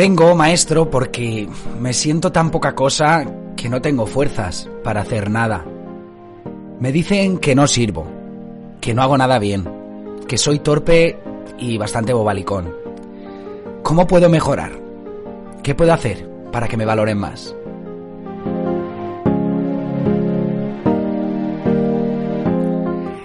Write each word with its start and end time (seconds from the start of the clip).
Vengo, 0.00 0.34
maestro, 0.34 0.88
porque 0.88 1.46
me 1.78 1.92
siento 1.92 2.32
tan 2.32 2.50
poca 2.50 2.74
cosa 2.74 3.22
que 3.54 3.68
no 3.68 3.82
tengo 3.82 4.06
fuerzas 4.06 4.66
para 4.82 5.02
hacer 5.02 5.28
nada. 5.28 5.66
Me 6.80 6.90
dicen 6.90 7.36
que 7.36 7.54
no 7.54 7.66
sirvo, 7.66 8.06
que 8.80 8.94
no 8.94 9.02
hago 9.02 9.18
nada 9.18 9.38
bien, 9.38 9.68
que 10.26 10.38
soy 10.38 10.60
torpe 10.60 11.18
y 11.58 11.76
bastante 11.76 12.14
bobalicón. 12.14 12.74
¿Cómo 13.82 14.06
puedo 14.06 14.30
mejorar? 14.30 14.72
¿Qué 15.62 15.74
puedo 15.74 15.92
hacer 15.92 16.26
para 16.50 16.66
que 16.66 16.78
me 16.78 16.86
valoren 16.86 17.18
más? 17.18 17.54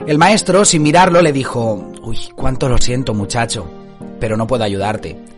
El 0.08 0.18
maestro, 0.18 0.66
sin 0.66 0.84
mirarlo, 0.84 1.22
le 1.22 1.32
dijo, 1.32 1.90
Uy, 2.04 2.18
cuánto 2.36 2.68
lo 2.68 2.78
siento 2.80 3.14
muchacho, 3.14 3.66
pero 4.20 4.36
no 4.36 4.46
puedo 4.46 4.66
ayudarte. 4.66 5.35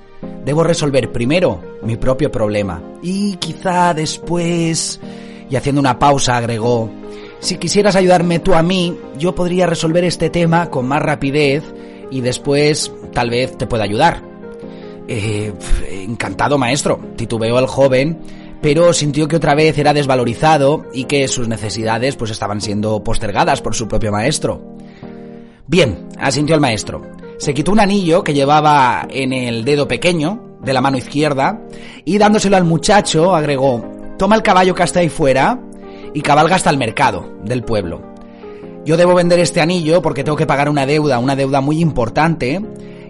Debo 0.48 0.64
resolver 0.64 1.12
primero 1.12 1.62
mi 1.82 1.98
propio 1.98 2.32
problema 2.32 2.82
y 3.04 3.36
quizá 3.36 3.94
después... 3.94 4.98
Y 5.50 5.58
haciendo 5.58 5.82
una 5.82 6.00
pausa 6.00 6.38
agregó, 6.38 6.90
si 7.40 7.58
quisieras 7.58 7.98
ayudarme 7.98 8.40
tú 8.40 8.54
a 8.54 8.64
mí, 8.64 8.98
yo 9.20 9.36
podría 9.36 9.66
resolver 9.66 10.06
este 10.06 10.30
tema 10.30 10.70
con 10.70 10.88
más 10.88 11.02
rapidez 11.02 11.66
y 12.12 12.22
después 12.22 12.94
tal 13.12 13.30
vez 13.30 13.58
te 13.58 13.68
pueda 13.68 13.84
ayudar. 13.84 14.24
Eh, 15.10 15.52
encantado, 15.92 16.58
maestro, 16.58 17.02
titubeó 17.18 17.60
el 17.60 17.68
joven, 17.68 18.18
pero 18.62 18.94
sintió 18.94 19.28
que 19.28 19.36
otra 19.36 19.54
vez 19.54 19.78
era 19.78 19.94
desvalorizado 19.94 20.86
y 20.94 21.04
que 21.06 21.28
sus 21.28 21.50
necesidades 21.50 22.16
pues 22.16 22.32
estaban 22.32 22.62
siendo 22.62 23.04
postergadas 23.04 23.62
por 23.62 23.76
su 23.76 23.90
propio 23.90 24.14
maestro. 24.14 24.78
Bien, 25.68 26.08
asintió 26.18 26.56
el 26.56 26.62
maestro. 26.62 27.02
Se 27.38 27.54
quitó 27.54 27.72
un 27.72 27.80
anillo 27.80 28.24
que 28.24 28.34
llevaba 28.34 29.08
en 29.10 29.32
el 29.32 29.64
dedo 29.64 29.88
pequeño 29.88 30.58
de 30.62 30.74
la 30.74 30.82
mano 30.82 30.98
izquierda 30.98 31.62
y 32.04 32.18
dándoselo 32.18 32.58
al 32.58 32.64
muchacho 32.64 33.36
agregó, 33.36 33.86
toma 34.18 34.36
el 34.36 34.42
caballo 34.42 34.74
que 34.74 34.84
está 34.84 35.02
ahí 35.02 35.10
fuera 35.10 35.60
y 36.14 36.22
cabalga 36.22 36.56
hasta 36.56 36.72
el 36.72 36.78
mercado 36.78 37.32
del 37.44 37.64
pueblo. 37.64 38.02
Yo 38.86 38.98
debo 38.98 39.14
vender 39.14 39.40
este 39.40 39.62
anillo 39.62 40.02
porque 40.02 40.24
tengo 40.24 40.38
que 40.38 40.48
pagar 40.48 40.70
una 40.70 40.86
deuda, 40.86 41.20
una 41.20 41.36
deuda 41.36 41.62
muy 41.62 41.80
importante, 41.80 42.62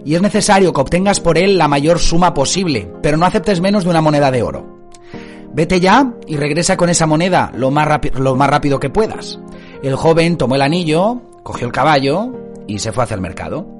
y 0.04 0.14
es 0.14 0.20
necesario 0.20 0.72
que 0.72 0.80
obtengas 0.80 1.20
por 1.20 1.38
él 1.38 1.56
la 1.56 1.68
mayor 1.68 1.98
suma 1.98 2.34
posible, 2.34 2.90
pero 3.02 3.16
no 3.16 3.24
aceptes 3.24 3.60
menos 3.60 3.84
de 3.84 3.90
una 3.90 4.00
moneda 4.00 4.30
de 4.30 4.42
oro. 4.42 4.78
Vete 5.54 5.80
ya 5.80 6.14
y 6.26 6.36
regresa 6.36 6.76
con 6.76 6.90
esa 6.90 7.06
moneda 7.06 7.50
lo 7.54 7.70
más, 7.70 7.88
lo 8.14 8.34
más 8.34 8.50
rápido 8.50 8.78
que 8.78 8.90
puedas. 8.90 9.38
El 9.82 9.96
joven 9.96 10.36
tomó 10.36 10.56
el 10.56 10.62
anillo, 10.62 11.22
cogió 11.42 11.66
el 11.66 11.72
caballo 11.72 12.32
y 12.66 12.80
se 12.80 12.92
fue 12.92 13.04
hacia 13.04 13.14
el 13.14 13.20
mercado. 13.20 13.77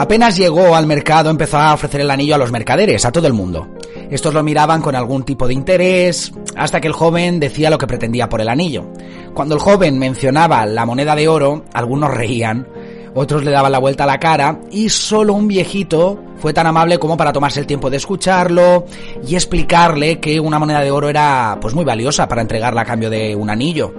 Apenas 0.00 0.38
llegó 0.38 0.74
al 0.74 0.86
mercado 0.86 1.28
empezó 1.28 1.58
a 1.58 1.74
ofrecer 1.74 2.00
el 2.00 2.10
anillo 2.10 2.34
a 2.34 2.38
los 2.38 2.50
mercaderes, 2.50 3.04
a 3.04 3.12
todo 3.12 3.26
el 3.26 3.34
mundo. 3.34 3.68
Estos 4.10 4.32
lo 4.32 4.42
miraban 4.42 4.80
con 4.80 4.96
algún 4.96 5.24
tipo 5.24 5.46
de 5.46 5.52
interés, 5.52 6.32
hasta 6.56 6.80
que 6.80 6.88
el 6.88 6.94
joven 6.94 7.38
decía 7.38 7.68
lo 7.68 7.76
que 7.76 7.86
pretendía 7.86 8.26
por 8.26 8.40
el 8.40 8.48
anillo. 8.48 8.90
Cuando 9.34 9.56
el 9.56 9.60
joven 9.60 9.98
mencionaba 9.98 10.64
la 10.64 10.86
moneda 10.86 11.14
de 11.14 11.28
oro, 11.28 11.66
algunos 11.74 12.14
reían, 12.14 12.66
otros 13.14 13.44
le 13.44 13.50
daban 13.50 13.72
la 13.72 13.78
vuelta 13.78 14.04
a 14.04 14.06
la 14.06 14.18
cara, 14.18 14.58
y 14.70 14.88
solo 14.88 15.34
un 15.34 15.46
viejito 15.46 16.18
fue 16.38 16.54
tan 16.54 16.66
amable 16.66 16.98
como 16.98 17.18
para 17.18 17.34
tomarse 17.34 17.60
el 17.60 17.66
tiempo 17.66 17.90
de 17.90 17.98
escucharlo 17.98 18.86
y 19.28 19.34
explicarle 19.34 20.18
que 20.18 20.40
una 20.40 20.58
moneda 20.58 20.80
de 20.80 20.90
oro 20.90 21.10
era 21.10 21.58
pues 21.60 21.74
muy 21.74 21.84
valiosa 21.84 22.26
para 22.26 22.40
entregarla 22.40 22.80
a 22.80 22.86
cambio 22.86 23.10
de 23.10 23.36
un 23.36 23.50
anillo. 23.50 23.92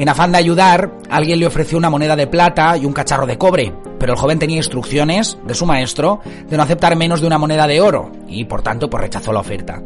En 0.00 0.08
afán 0.08 0.32
de 0.32 0.38
ayudar, 0.38 0.96
alguien 1.10 1.40
le 1.40 1.46
ofreció 1.46 1.76
una 1.76 1.90
moneda 1.90 2.16
de 2.16 2.26
plata 2.26 2.74
y 2.78 2.86
un 2.86 2.94
cacharro 2.94 3.26
de 3.26 3.36
cobre, 3.36 3.74
pero 3.98 4.14
el 4.14 4.18
joven 4.18 4.38
tenía 4.38 4.56
instrucciones 4.56 5.36
de 5.46 5.52
su 5.52 5.66
maestro 5.66 6.20
de 6.48 6.56
no 6.56 6.62
aceptar 6.62 6.96
menos 6.96 7.20
de 7.20 7.26
una 7.26 7.36
moneda 7.36 7.66
de 7.66 7.82
oro 7.82 8.10
y 8.26 8.46
por 8.46 8.62
tanto 8.62 8.88
pues 8.88 9.02
rechazó 9.02 9.30
la 9.30 9.40
oferta. 9.40 9.82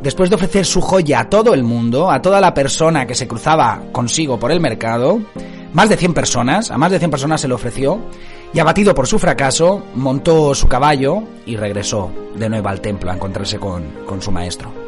Después 0.00 0.30
de 0.30 0.36
ofrecer 0.36 0.64
su 0.64 0.80
joya 0.80 1.18
a 1.18 1.28
todo 1.28 1.52
el 1.52 1.64
mundo, 1.64 2.12
a 2.12 2.22
toda 2.22 2.40
la 2.40 2.54
persona 2.54 3.08
que 3.08 3.16
se 3.16 3.26
cruzaba 3.26 3.82
consigo 3.90 4.38
por 4.38 4.52
el 4.52 4.60
mercado, 4.60 5.18
más 5.72 5.88
de 5.88 5.96
100 5.96 6.14
personas, 6.14 6.70
a 6.70 6.78
más 6.78 6.92
de 6.92 7.00
100 7.00 7.10
personas 7.10 7.40
se 7.40 7.48
le 7.48 7.54
ofreció, 7.54 7.98
y 8.54 8.60
abatido 8.60 8.94
por 8.94 9.08
su 9.08 9.18
fracaso, 9.18 9.82
montó 9.96 10.54
su 10.54 10.68
caballo 10.68 11.24
y 11.44 11.56
regresó 11.56 12.12
de 12.36 12.48
nuevo 12.48 12.68
al 12.68 12.80
templo 12.80 13.10
a 13.10 13.14
encontrarse 13.14 13.58
con, 13.58 13.82
con 14.06 14.22
su 14.22 14.30
maestro. 14.30 14.79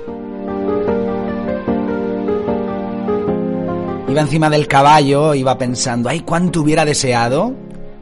Iba 4.12 4.20
encima 4.20 4.50
del 4.50 4.68
caballo, 4.68 5.34
iba 5.34 5.56
pensando, 5.56 6.10
ay, 6.10 6.20
cuánto 6.20 6.60
hubiera 6.60 6.84
deseado 6.84 7.54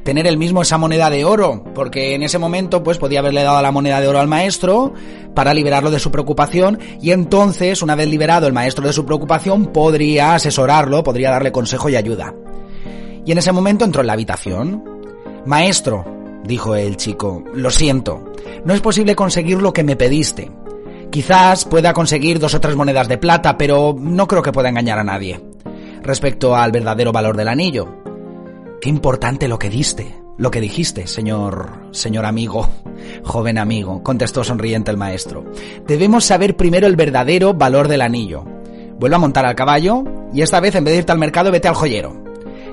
tener 0.02 0.26
el 0.26 0.38
mismo 0.38 0.60
esa 0.60 0.76
moneda 0.76 1.08
de 1.08 1.24
oro, 1.24 1.62
porque 1.72 2.16
en 2.16 2.24
ese 2.24 2.36
momento 2.36 2.82
pues 2.82 2.98
podía 2.98 3.20
haberle 3.20 3.44
dado 3.44 3.62
la 3.62 3.70
moneda 3.70 4.00
de 4.00 4.08
oro 4.08 4.18
al 4.18 4.26
maestro 4.26 4.92
para 5.36 5.54
liberarlo 5.54 5.88
de 5.88 6.00
su 6.00 6.10
preocupación 6.10 6.80
y 7.00 7.12
entonces, 7.12 7.80
una 7.80 7.94
vez 7.94 8.08
liberado 8.08 8.48
el 8.48 8.52
maestro 8.52 8.84
de 8.88 8.92
su 8.92 9.06
preocupación, 9.06 9.66
podría 9.66 10.34
asesorarlo, 10.34 11.04
podría 11.04 11.30
darle 11.30 11.52
consejo 11.52 11.88
y 11.88 11.94
ayuda. 11.94 12.34
Y 13.24 13.30
en 13.30 13.38
ese 13.38 13.52
momento 13.52 13.84
entró 13.84 14.00
en 14.00 14.08
la 14.08 14.14
habitación, 14.14 14.82
Maestro, 15.46 16.04
dijo 16.42 16.74
el 16.74 16.96
chico, 16.96 17.44
lo 17.54 17.70
siento, 17.70 18.32
no 18.64 18.74
es 18.74 18.80
posible 18.80 19.14
conseguir 19.14 19.62
lo 19.62 19.72
que 19.72 19.84
me 19.84 19.94
pediste. 19.94 20.50
Quizás 21.12 21.66
pueda 21.66 21.92
conseguir 21.92 22.40
dos 22.40 22.54
o 22.54 22.60
tres 22.60 22.74
monedas 22.74 23.06
de 23.06 23.16
plata, 23.18 23.56
pero 23.56 23.94
no 23.96 24.26
creo 24.26 24.42
que 24.42 24.50
pueda 24.50 24.70
engañar 24.70 24.98
a 24.98 25.04
nadie. 25.04 25.49
Respecto 26.02 26.56
al 26.56 26.72
verdadero 26.72 27.12
valor 27.12 27.36
del 27.36 27.48
anillo. 27.48 27.88
Qué 28.80 28.88
importante 28.88 29.48
lo 29.48 29.58
que 29.58 29.68
diste, 29.68 30.16
lo 30.38 30.50
que 30.50 30.60
dijiste, 30.60 31.06
señor, 31.06 31.88
señor 31.90 32.24
amigo, 32.24 32.66
joven 33.24 33.58
amigo, 33.58 34.02
contestó 34.02 34.42
sonriente 34.42 34.90
el 34.90 34.96
maestro. 34.96 35.44
Debemos 35.86 36.24
saber 36.24 36.56
primero 36.56 36.86
el 36.86 36.96
verdadero 36.96 37.52
valor 37.52 37.88
del 37.88 38.00
anillo. 38.00 38.44
Vuelve 38.98 39.16
a 39.16 39.20
montar 39.20 39.44
al 39.44 39.54
caballo 39.54 40.04
y 40.32 40.40
esta 40.40 40.60
vez 40.60 40.74
en 40.74 40.84
vez 40.84 40.92
de 40.92 40.98
irte 40.98 41.12
al 41.12 41.18
mercado 41.18 41.50
vete 41.50 41.68
al 41.68 41.74
joyero. 41.74 42.24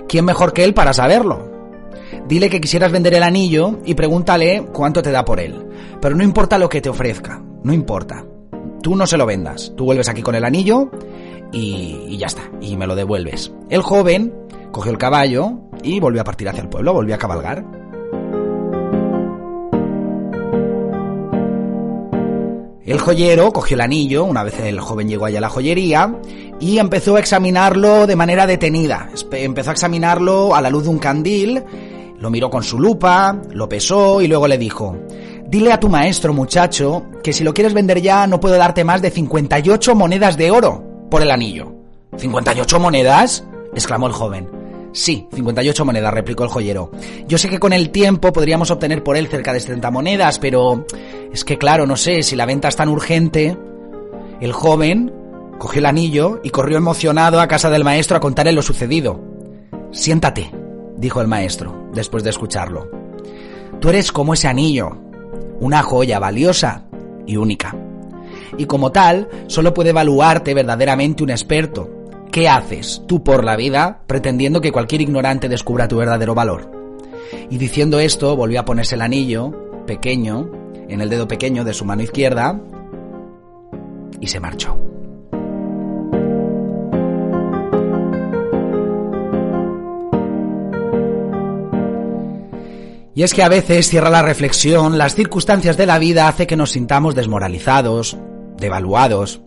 ¿Quién 0.07 0.23
mejor 0.23 0.53
que 0.53 0.63
él 0.63 0.73
para 0.73 0.93
saberlo? 0.93 1.51
Dile 2.27 2.49
que 2.49 2.61
quisieras 2.61 2.91
vender 2.91 3.13
el 3.13 3.23
anillo 3.23 3.79
y 3.85 3.95
pregúntale 3.95 4.65
cuánto 4.71 5.01
te 5.01 5.11
da 5.11 5.25
por 5.25 5.41
él. 5.41 5.65
Pero 6.01 6.15
no 6.15 6.23
importa 6.23 6.57
lo 6.57 6.69
que 6.69 6.81
te 6.81 6.89
ofrezca, 6.89 7.41
no 7.63 7.73
importa. 7.73 8.25
Tú 8.81 8.95
no 8.95 9.05
se 9.05 9.17
lo 9.17 9.25
vendas, 9.25 9.73
tú 9.75 9.85
vuelves 9.85 10.07
aquí 10.07 10.21
con 10.21 10.35
el 10.35 10.45
anillo 10.45 10.89
y, 11.51 12.17
ya 12.17 12.27
está, 12.27 12.43
y 12.61 12.75
me 12.75 12.87
lo 12.87 12.95
devuelves. 12.95 13.51
El 13.69 13.81
joven 13.81 14.33
cogió 14.71 14.91
el 14.91 14.97
caballo 14.97 15.53
y 15.83 15.99
volvió 15.99 16.21
a 16.21 16.23
partir 16.23 16.49
hacia 16.49 16.61
el 16.61 16.69
pueblo, 16.69 16.93
volvió 16.93 17.15
a 17.15 17.17
cabalgar. 17.17 17.65
El 22.85 22.99
joyero 22.99 23.51
cogió 23.51 23.75
el 23.75 23.81
anillo, 23.81 24.23
una 24.23 24.43
vez 24.43 24.59
el 24.61 24.79
joven 24.79 25.09
llegó 25.09 25.25
allá 25.25 25.39
a 25.39 25.41
la 25.41 25.49
joyería, 25.49 26.15
y 26.59 26.77
empezó 26.77 27.17
a 27.17 27.19
examinarlo 27.19 28.07
de 28.07 28.15
manera 28.15 28.47
detenida. 28.47 29.09
Empezó 29.31 29.71
a 29.71 29.73
examinarlo 29.73 30.55
a 30.55 30.61
la 30.61 30.69
luz 30.69 30.83
de 30.83 30.89
un 30.89 30.99
candil 30.99 31.63
lo 32.19 32.29
miró 32.29 32.49
con 32.49 32.63
su 32.63 32.79
lupa, 32.79 33.39
lo 33.51 33.69
pesó 33.69 34.21
y 34.21 34.27
luego 34.27 34.47
le 34.47 34.57
dijo, 34.57 34.97
dile 35.47 35.71
a 35.71 35.79
tu 35.79 35.89
maestro 35.89 36.33
muchacho 36.33 37.05
que 37.23 37.33
si 37.33 37.43
lo 37.43 37.53
quieres 37.53 37.73
vender 37.73 38.01
ya 38.01 38.25
no 38.27 38.39
puedo 38.39 38.57
darte 38.57 38.83
más 38.83 39.01
de 39.01 39.11
58 39.11 39.95
monedas 39.95 40.37
de 40.37 40.51
oro 40.51 40.86
por 41.09 41.21
el 41.21 41.31
anillo. 41.31 41.73
¿58 42.13 42.79
monedas? 42.79 43.43
exclamó 43.73 44.07
el 44.07 44.13
joven. 44.13 44.49
Sí, 44.93 45.27
58 45.33 45.85
monedas, 45.85 46.13
replicó 46.13 46.43
el 46.43 46.49
joyero. 46.49 46.91
Yo 47.27 47.37
sé 47.37 47.49
que 47.49 47.59
con 47.59 47.73
el 47.73 47.91
tiempo 47.91 48.33
podríamos 48.33 48.71
obtener 48.71 49.03
por 49.03 49.17
él 49.17 49.27
cerca 49.27 49.53
de 49.53 49.59
70 49.59 49.91
monedas, 49.91 50.39
pero 50.39 50.85
es 51.31 51.45
que 51.45 51.57
claro, 51.57 51.85
no 51.85 51.97
sé, 51.97 52.23
si 52.23 52.35
la 52.35 52.45
venta 52.45 52.67
es 52.67 52.75
tan 52.75 52.89
urgente... 52.89 53.57
El 54.39 54.53
joven 54.53 55.11
cogió 55.57 55.79
el 55.79 55.87
anillo 55.87 56.41
y 56.43 56.51
corrió 56.51 56.77
emocionado 56.77 57.41
a 57.41 57.47
casa 57.47 57.71
del 57.71 57.83
maestro 57.83 58.17
a 58.17 58.19
contarle 58.19 58.51
lo 58.51 58.61
sucedido. 58.61 59.19
Siéntate, 59.91 60.51
dijo 60.95 61.21
el 61.21 61.27
maestro, 61.27 61.89
después 61.93 62.23
de 62.23 62.29
escucharlo. 62.29 62.87
Tú 63.79 63.89
eres 63.89 64.11
como 64.11 64.35
ese 64.35 64.47
anillo, 64.47 64.95
una 65.59 65.81
joya 65.81 66.19
valiosa 66.19 66.85
y 67.25 67.37
única. 67.37 67.75
Y 68.57 68.65
como 68.65 68.91
tal, 68.91 69.27
solo 69.47 69.73
puede 69.73 69.89
evaluarte 69.89 70.53
verdaderamente 70.53 71.23
un 71.23 71.29
experto. 71.29 71.89
¿Qué 72.31 72.47
haces 72.47 73.01
tú 73.07 73.23
por 73.23 73.43
la 73.43 73.55
vida 73.55 74.01
pretendiendo 74.05 74.61
que 74.61 74.71
cualquier 74.71 75.01
ignorante 75.01 75.49
descubra 75.49 75.87
tu 75.87 75.97
verdadero 75.97 76.35
valor? 76.35 76.71
Y 77.49 77.57
diciendo 77.57 77.99
esto, 77.99 78.35
volvió 78.35 78.59
a 78.59 78.65
ponerse 78.65 78.95
el 78.95 79.01
anillo, 79.01 79.83
pequeño, 79.85 80.49
en 80.87 81.01
el 81.01 81.09
dedo 81.09 81.27
pequeño 81.27 81.63
de 81.63 81.73
su 81.73 81.85
mano 81.85 82.03
izquierda, 82.03 82.59
y 84.19 84.27
se 84.27 84.39
marchó. 84.39 84.77
Y 93.17 93.23
es 93.23 93.33
que 93.33 93.41
a 93.41 93.49
veces 93.49 93.89
cierra 93.89 94.11
la 94.11 94.21
reflexión, 94.21 94.99
las 94.99 95.15
circunstancias 95.15 95.75
de 95.75 95.87
la 95.87 95.97
vida 95.97 96.27
hace 96.27 96.45
que 96.45 96.55
nos 96.55 96.73
sintamos 96.73 97.15
desmoralizados, 97.15 98.15
devaluados, 98.59 99.41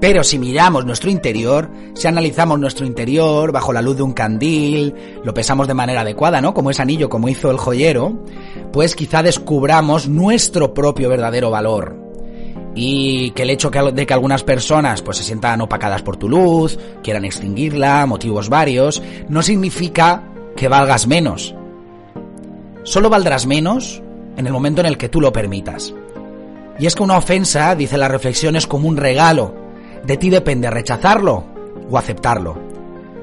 Pero 0.00 0.24
si 0.24 0.38
miramos 0.38 0.86
nuestro 0.86 1.10
interior, 1.10 1.70
si 1.94 2.08
analizamos 2.08 2.58
nuestro 2.58 2.86
interior 2.86 3.52
bajo 3.52 3.74
la 3.74 3.82
luz 3.82 3.98
de 3.98 4.02
un 4.02 4.14
candil, 4.14 4.94
lo 5.22 5.34
pesamos 5.34 5.68
de 5.68 5.74
manera 5.74 6.00
adecuada, 6.00 6.40
¿no? 6.40 6.54
Como 6.54 6.70
ese 6.70 6.80
anillo, 6.80 7.10
como 7.10 7.28
hizo 7.28 7.50
el 7.50 7.58
joyero, 7.58 8.24
pues 8.72 8.96
quizá 8.96 9.22
descubramos 9.22 10.08
nuestro 10.08 10.72
propio 10.72 11.10
verdadero 11.10 11.50
valor. 11.50 11.96
Y 12.74 13.32
que 13.32 13.42
el 13.42 13.50
hecho 13.50 13.70
de 13.70 14.06
que 14.06 14.14
algunas 14.14 14.42
personas 14.42 15.02
pues 15.02 15.18
se 15.18 15.24
sientan 15.24 15.60
opacadas 15.60 16.00
por 16.00 16.16
tu 16.16 16.30
luz, 16.30 16.78
quieran 17.02 17.26
extinguirla, 17.26 18.06
motivos 18.06 18.48
varios, 18.48 19.02
no 19.28 19.42
significa 19.42 20.24
que 20.56 20.68
valgas 20.68 21.06
menos. 21.06 21.54
Solo 22.84 23.10
valdrás 23.10 23.44
menos 23.44 24.02
en 24.38 24.46
el 24.46 24.52
momento 24.52 24.80
en 24.80 24.86
el 24.86 24.96
que 24.96 25.10
tú 25.10 25.20
lo 25.20 25.30
permitas. 25.30 25.92
Y 26.80 26.86
es 26.86 26.94
que 26.94 27.02
una 27.02 27.18
ofensa, 27.18 27.74
dice 27.74 27.98
la 27.98 28.08
reflexión, 28.08 28.56
es 28.56 28.66
como 28.66 28.88
un 28.88 28.96
regalo 28.96 29.54
de 30.04 30.16
ti 30.16 30.30
depende 30.30 30.70
rechazarlo 30.70 31.44
o 31.90 31.98
aceptarlo. 31.98 32.56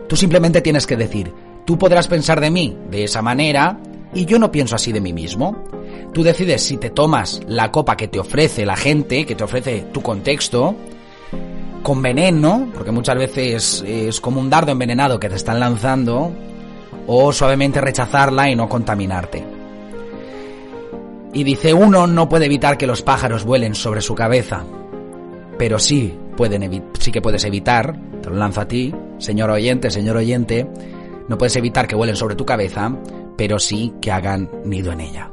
Tú 0.08 0.16
simplemente 0.16 0.62
tienes 0.62 0.86
que 0.86 0.96
decir, 0.96 1.34
tú 1.66 1.78
podrás 1.78 2.08
pensar 2.08 2.40
de 2.40 2.52
mí 2.52 2.78
de 2.90 3.06
esa 3.06 3.22
manera 3.22 3.80
y 4.14 4.26
yo 4.26 4.40
no 4.40 4.52
pienso 4.52 4.76
así 4.76 4.92
de 4.92 5.02
mí 5.02 5.12
mismo. 5.12 5.64
Tú 6.14 6.24
decides 6.24 6.64
si 6.64 6.78
te 6.78 6.92
tomas 6.92 7.42
la 7.48 7.72
copa 7.72 7.98
que 7.98 8.08
te 8.08 8.20
ofrece 8.20 8.66
la 8.66 8.76
gente, 8.76 9.26
que 9.26 9.36
te 9.36 9.44
ofrece 9.44 9.88
tu 9.92 10.02
contexto, 10.02 10.76
con 11.84 12.02
veneno, 12.02 12.70
porque 12.74 12.92
muchas 12.92 13.18
veces 13.18 13.84
es 13.88 14.22
como 14.22 14.40
un 14.40 14.50
dardo 14.50 14.72
envenenado 14.72 15.20
que 15.20 15.30
te 15.30 15.36
están 15.36 15.60
lanzando, 15.60 16.32
o 17.06 17.34
suavemente 17.34 17.82
rechazarla 17.82 18.50
y 18.50 18.56
no 18.56 18.68
contaminarte. 18.68 19.57
Y 21.34 21.44
dice, 21.44 21.74
uno 21.74 22.08
no 22.08 22.30
puede 22.30 22.46
evitar 22.46 22.78
que 22.78 22.88
los 22.88 23.02
pájaros 23.02 23.44
vuelen 23.44 23.76
sobre 23.76 24.02
su 24.02 24.16
cabeza, 24.16 24.64
pero 25.58 25.80
sí 25.80 26.18
pueden 26.36 26.84
sí 27.00 27.12
que 27.12 27.22
puedes 27.22 27.44
evitar, 27.44 28.00
te 28.22 28.30
lo 28.30 28.36
lanzo 28.36 28.62
a 28.62 28.68
ti, 28.68 28.94
señor 29.18 29.50
oyente, 29.50 29.92
señor 29.92 30.18
oyente, 30.18 30.68
no 31.28 31.38
puedes 31.38 31.56
evitar 31.56 31.88
que 31.88 31.96
vuelen 31.96 32.16
sobre 32.16 32.36
tu 32.36 32.46
cabeza, 32.46 32.96
pero 33.36 33.60
sí 33.60 33.94
que 34.02 34.12
hagan 34.12 34.50
nido 34.64 34.92
en 34.92 35.02
ella. 35.02 35.30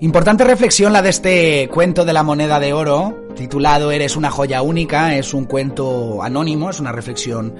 Importante 0.00 0.44
reflexión 0.44 0.92
la 0.92 1.00
de 1.00 1.08
este 1.08 1.68
cuento 1.72 2.04
de 2.04 2.12
la 2.12 2.22
moneda 2.22 2.60
de 2.60 2.74
oro, 2.74 3.24
titulado 3.34 3.90
Eres 3.90 4.16
una 4.16 4.30
joya 4.30 4.60
única, 4.60 5.16
es 5.16 5.32
un 5.32 5.46
cuento 5.46 6.22
anónimo, 6.22 6.68
es 6.68 6.78
una 6.78 6.92
reflexión 6.92 7.54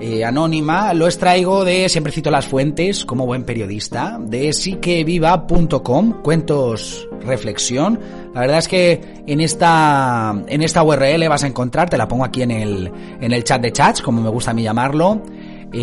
eh, 0.00 0.24
anónima, 0.24 0.92
lo 0.92 1.06
extraigo 1.06 1.64
de, 1.64 1.88
siempre 1.88 2.12
cito 2.12 2.30
las 2.30 2.46
fuentes 2.46 3.04
como 3.04 3.26
buen 3.26 3.44
periodista, 3.44 4.18
de 4.20 4.52
siqueviva.com, 4.52 6.22
cuentos 6.22 7.08
reflexión. 7.20 7.98
La 8.34 8.40
verdad 8.40 8.58
es 8.58 8.68
que 8.68 9.00
en 9.26 9.40
esta, 9.40 10.34
en 10.48 10.62
esta 10.62 10.82
URL 10.82 11.28
vas 11.28 11.44
a 11.44 11.46
encontrar, 11.46 11.88
te 11.88 11.96
la 11.96 12.06
pongo 12.06 12.24
aquí 12.24 12.42
en 12.42 12.50
el, 12.50 12.90
en 13.20 13.32
el 13.32 13.44
chat 13.44 13.60
de 13.62 13.72
chats, 13.72 14.02
como 14.02 14.20
me 14.20 14.28
gusta 14.28 14.50
a 14.50 14.54
mí 14.54 14.62
llamarlo, 14.62 15.22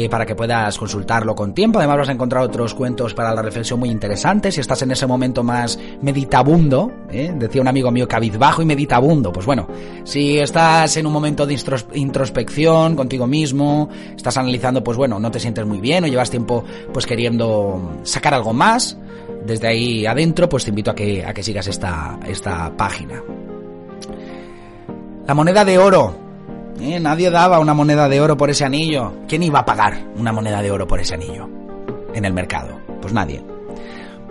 para 0.10 0.26
que 0.26 0.36
puedas 0.36 0.78
consultarlo 0.78 1.36
con 1.36 1.54
tiempo. 1.54 1.80
Además 1.80 2.00
vas 2.00 2.10
a 2.10 2.14
encontrar 2.14 2.44
otros 2.44 2.74
cuentos 2.74 3.14
para 3.14 3.34
la 3.34 3.42
reflexión 3.42 3.80
muy 3.80 3.90
interesantes. 3.90 4.56
Si 4.56 4.62
estás 4.62 4.82
en 4.82 4.92
ese 4.92 5.06
momento 5.06 5.44
más 5.44 5.78
meditabundo, 6.02 6.92
¿eh? 7.12 7.32
decía 7.36 7.62
un 7.62 7.68
amigo 7.68 7.92
mío 7.92 8.08
cabizbajo 8.08 8.62
y 8.62 8.66
meditabundo, 8.66 9.32
pues 9.32 9.46
bueno, 9.46 9.68
si 10.04 10.40
estás 10.40 10.98
en 10.98 11.06
un 11.06 11.14
momento 11.14 11.46
de 11.46 11.58
introspección 11.94 12.96
contigo 12.96 13.28
mismo, 13.28 13.90
estás 14.16 14.38
analizando, 14.38 14.84
pues 14.84 14.98
bueno, 14.98 15.20
no 15.20 15.30
te 15.30 15.40
sientes 15.40 15.66
muy 15.66 15.80
bien 15.80 16.04
o 16.04 16.08
llevas 16.08 16.32
tiempo 16.32 16.64
pues 16.92 17.06
queriendo 17.06 18.00
sacar 18.04 18.34
algo 18.34 18.54
más, 18.54 18.98
desde 19.46 19.68
ahí 19.68 20.06
adentro, 20.06 20.50
pues 20.50 20.64
te 20.64 20.70
invito 20.70 20.92
a 20.92 20.96
que, 20.96 21.24
a 21.24 21.34
que 21.34 21.44
sigas 21.44 21.68
esta, 21.68 22.20
esta 22.26 22.76
página. 22.76 23.22
La 25.28 25.34
moneda 25.34 25.64
de 25.64 25.78
oro, 25.78 26.23
eh, 26.80 27.00
nadie 27.00 27.30
daba 27.30 27.60
una 27.60 27.74
moneda 27.74 28.10
de 28.10 28.22
oro 28.22 28.38
por 28.38 28.50
ese 28.50 28.66
anillo. 28.66 29.14
¿Quién 29.28 29.44
iba 29.44 29.60
a 29.60 29.66
pagar 29.66 30.08
una 30.18 30.32
moneda 30.32 30.62
de 30.62 30.72
oro 30.72 30.88
por 30.88 31.00
ese 31.00 31.14
anillo? 31.14 31.48
En 32.14 32.26
el 32.26 32.34
mercado. 32.34 32.80
Pues 33.02 33.14
nadie. 33.14 33.44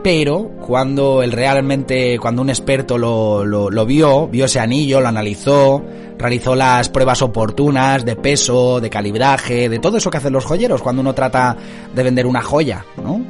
Pero 0.03 0.50
cuando 0.61 1.23
el 1.23 1.31
realmente, 1.31 2.19
cuando 2.19 2.43
un 2.43 2.50
experto 2.50 2.99
lo, 2.99 3.44
lo, 3.44 3.87
vio, 3.87 4.27
vio 4.27 4.47
ese 4.47 4.59
anillo, 4.59 5.00
lo 5.00 5.06
analizó, 5.06 5.81
realizó 6.19 6.56
las 6.56 6.89
pruebas 6.89 7.23
oportunas 7.23 8.05
de 8.05 8.17
peso, 8.17 8.81
de 8.81 8.91
calibraje, 8.91 9.69
de 9.69 9.79
todo 9.79 9.99
eso 9.99 10.11
que 10.11 10.17
hacen 10.17 10.33
los 10.33 10.44
joyeros 10.44 10.83
cuando 10.83 11.03
uno 11.03 11.15
trata 11.15 11.56
de 11.94 12.03
vender 12.03 12.27
una 12.27 12.43
joya, 12.43 12.85
¿no? 12.97 13.21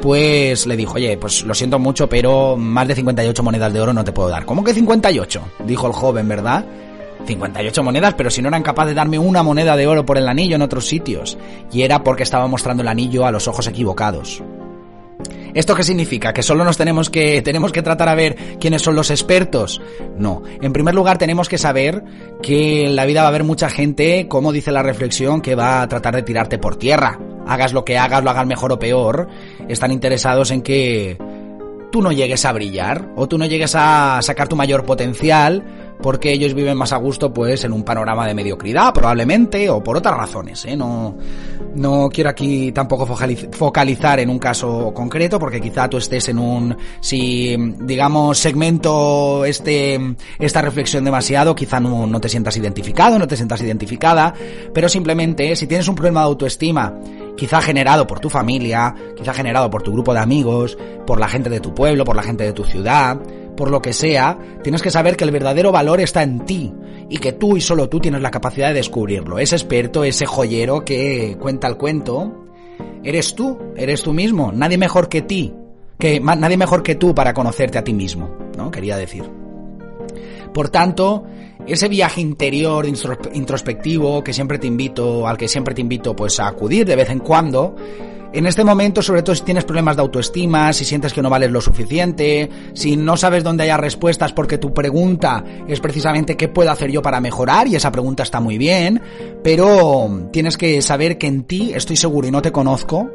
Pues 0.00 0.66
le 0.66 0.76
dijo, 0.76 0.94
oye, 0.94 1.18
pues 1.18 1.44
lo 1.44 1.52
siento 1.52 1.78
mucho, 1.78 2.08
pero 2.08 2.56
más 2.56 2.88
de 2.88 2.94
58 2.94 3.42
monedas 3.42 3.72
de 3.72 3.80
oro 3.82 3.92
no 3.92 4.02
te 4.02 4.12
puedo 4.12 4.30
dar. 4.30 4.46
¿Cómo 4.46 4.64
que 4.64 4.72
58? 4.72 5.42
Dijo 5.66 5.86
el 5.86 5.92
joven, 5.92 6.26
¿verdad? 6.26 6.64
58 7.26 7.82
monedas, 7.82 8.14
pero 8.14 8.30
si 8.30 8.42
no 8.42 8.48
eran 8.48 8.62
capaces 8.62 8.90
de 8.90 8.94
darme 8.94 9.18
una 9.18 9.42
moneda 9.42 9.76
de 9.76 9.86
oro 9.86 10.04
por 10.04 10.18
el 10.18 10.28
anillo 10.28 10.56
en 10.56 10.62
otros 10.62 10.86
sitios. 10.86 11.38
Y 11.72 11.82
era 11.82 12.04
porque 12.04 12.22
estaba 12.22 12.46
mostrando 12.46 12.82
el 12.82 12.88
anillo 12.88 13.26
a 13.26 13.30
los 13.30 13.48
ojos 13.48 13.66
equivocados. 13.66 14.42
¿Esto 15.54 15.76
qué 15.76 15.84
significa? 15.84 16.32
¿Que 16.32 16.42
solo 16.42 16.64
nos 16.64 16.76
tenemos 16.76 17.10
que, 17.10 17.40
tenemos 17.40 17.70
que 17.70 17.82
tratar 17.82 18.08
a 18.08 18.16
ver 18.16 18.58
quiénes 18.58 18.82
son 18.82 18.96
los 18.96 19.10
expertos? 19.10 19.80
No. 20.18 20.42
En 20.60 20.72
primer 20.72 20.96
lugar, 20.96 21.16
tenemos 21.16 21.48
que 21.48 21.58
saber 21.58 22.02
que 22.42 22.86
en 22.86 22.96
la 22.96 23.06
vida 23.06 23.20
va 23.20 23.26
a 23.26 23.28
haber 23.28 23.44
mucha 23.44 23.70
gente, 23.70 24.26
como 24.26 24.52
dice 24.52 24.72
la 24.72 24.82
reflexión, 24.82 25.40
que 25.40 25.54
va 25.54 25.82
a 25.82 25.88
tratar 25.88 26.16
de 26.16 26.22
tirarte 26.22 26.58
por 26.58 26.76
tierra. 26.76 27.20
Hagas 27.46 27.72
lo 27.72 27.84
que 27.84 27.96
hagas, 27.96 28.24
lo 28.24 28.30
hagas 28.30 28.46
mejor 28.46 28.72
o 28.72 28.78
peor, 28.80 29.28
están 29.68 29.92
interesados 29.92 30.50
en 30.50 30.62
que 30.62 31.18
tú 31.92 32.02
no 32.02 32.10
llegues 32.10 32.44
a 32.44 32.52
brillar 32.52 33.10
o 33.14 33.28
tú 33.28 33.38
no 33.38 33.46
llegues 33.46 33.76
a 33.76 34.20
sacar 34.22 34.48
tu 34.48 34.56
mayor 34.56 34.84
potencial 34.84 35.62
porque 36.04 36.30
ellos 36.30 36.52
viven 36.52 36.76
más 36.76 36.92
a 36.92 36.98
gusto 36.98 37.32
pues 37.32 37.64
en 37.64 37.72
un 37.72 37.82
panorama 37.82 38.26
de 38.26 38.34
mediocridad 38.34 38.92
probablemente 38.92 39.70
o 39.70 39.82
por 39.82 39.96
otras 39.96 40.14
razones 40.14 40.62
¿eh? 40.66 40.76
no 40.76 41.16
no 41.76 42.10
quiero 42.12 42.28
aquí 42.28 42.72
tampoco 42.72 43.06
focalizar 43.06 44.20
en 44.20 44.28
un 44.28 44.38
caso 44.38 44.92
concreto 44.92 45.38
porque 45.38 45.62
quizá 45.62 45.88
tú 45.88 45.96
estés 45.96 46.28
en 46.28 46.38
un 46.38 46.76
si 47.00 47.56
digamos 47.80 48.36
segmento 48.36 49.46
este 49.46 49.98
esta 50.38 50.60
reflexión 50.60 51.04
demasiado 51.04 51.54
quizá 51.54 51.80
no, 51.80 52.06
no 52.06 52.20
te 52.20 52.28
sientas 52.28 52.54
identificado 52.58 53.18
no 53.18 53.26
te 53.26 53.38
sientas 53.38 53.62
identificada 53.62 54.34
pero 54.74 54.90
simplemente 54.90 55.56
si 55.56 55.66
tienes 55.66 55.88
un 55.88 55.94
problema 55.94 56.20
de 56.20 56.26
autoestima 56.26 56.92
quizá 57.34 57.62
generado 57.62 58.06
por 58.06 58.20
tu 58.20 58.28
familia 58.28 58.94
quizá 59.16 59.32
generado 59.32 59.70
por 59.70 59.82
tu 59.82 59.90
grupo 59.90 60.12
de 60.12 60.20
amigos 60.20 60.76
por 61.06 61.18
la 61.18 61.28
gente 61.28 61.48
de 61.48 61.60
tu 61.60 61.74
pueblo 61.74 62.04
por 62.04 62.14
la 62.14 62.22
gente 62.22 62.44
de 62.44 62.52
tu 62.52 62.62
ciudad 62.64 63.18
por 63.56 63.70
lo 63.70 63.80
que 63.80 63.92
sea, 63.92 64.38
tienes 64.62 64.82
que 64.82 64.90
saber 64.90 65.16
que 65.16 65.24
el 65.24 65.30
verdadero 65.30 65.72
valor 65.72 66.00
está 66.00 66.22
en 66.22 66.44
ti 66.44 66.72
y 67.08 67.18
que 67.18 67.32
tú 67.32 67.56
y 67.56 67.60
solo 67.60 67.88
tú 67.88 68.00
tienes 68.00 68.22
la 68.22 68.30
capacidad 68.30 68.68
de 68.68 68.74
descubrirlo. 68.74 69.38
Ese 69.38 69.56
experto, 69.56 70.04
ese 70.04 70.26
joyero 70.26 70.84
que 70.84 71.36
cuenta 71.40 71.68
el 71.68 71.76
cuento, 71.76 72.46
eres 73.02 73.34
tú, 73.34 73.58
eres 73.76 74.02
tú 74.02 74.12
mismo, 74.12 74.52
nadie 74.52 74.78
mejor 74.78 75.08
que 75.08 75.22
ti, 75.22 75.54
que 75.98 76.20
nadie 76.20 76.56
mejor 76.56 76.82
que 76.82 76.94
tú 76.94 77.14
para 77.14 77.34
conocerte 77.34 77.78
a 77.78 77.84
ti 77.84 77.92
mismo, 77.92 78.30
¿no? 78.56 78.70
Quería 78.70 78.96
decir. 78.96 79.24
Por 80.52 80.68
tanto, 80.68 81.24
ese 81.66 81.88
viaje 81.88 82.20
interior 82.20 82.86
introspectivo 82.86 84.22
que 84.22 84.32
siempre 84.32 84.58
te 84.58 84.66
invito, 84.66 85.26
al 85.26 85.36
que 85.36 85.48
siempre 85.48 85.74
te 85.74 85.80
invito 85.80 86.14
pues 86.14 86.38
a 86.38 86.46
acudir 86.46 86.86
de 86.86 86.94
vez 86.94 87.10
en 87.10 87.18
cuando, 87.18 87.74
en 88.34 88.46
este 88.46 88.64
momento, 88.64 89.00
sobre 89.00 89.22
todo 89.22 89.36
si 89.36 89.42
tienes 89.42 89.64
problemas 89.64 89.94
de 89.94 90.02
autoestima, 90.02 90.72
si 90.72 90.84
sientes 90.84 91.12
que 91.12 91.22
no 91.22 91.30
vales 91.30 91.52
lo 91.52 91.60
suficiente, 91.60 92.50
si 92.72 92.96
no 92.96 93.16
sabes 93.16 93.44
dónde 93.44 93.62
haya 93.62 93.76
respuestas 93.76 94.32
porque 94.32 94.58
tu 94.58 94.74
pregunta 94.74 95.44
es 95.68 95.78
precisamente 95.78 96.36
qué 96.36 96.48
puedo 96.48 96.70
hacer 96.72 96.90
yo 96.90 97.00
para 97.00 97.20
mejorar, 97.20 97.68
y 97.68 97.76
esa 97.76 97.92
pregunta 97.92 98.24
está 98.24 98.40
muy 98.40 98.58
bien, 98.58 99.00
pero 99.44 100.28
tienes 100.32 100.56
que 100.56 100.82
saber 100.82 101.16
que 101.16 101.28
en 101.28 101.44
ti 101.44 101.72
estoy 101.74 101.96
seguro 101.96 102.26
y 102.26 102.32
no 102.32 102.42
te 102.42 102.50
conozco, 102.50 103.08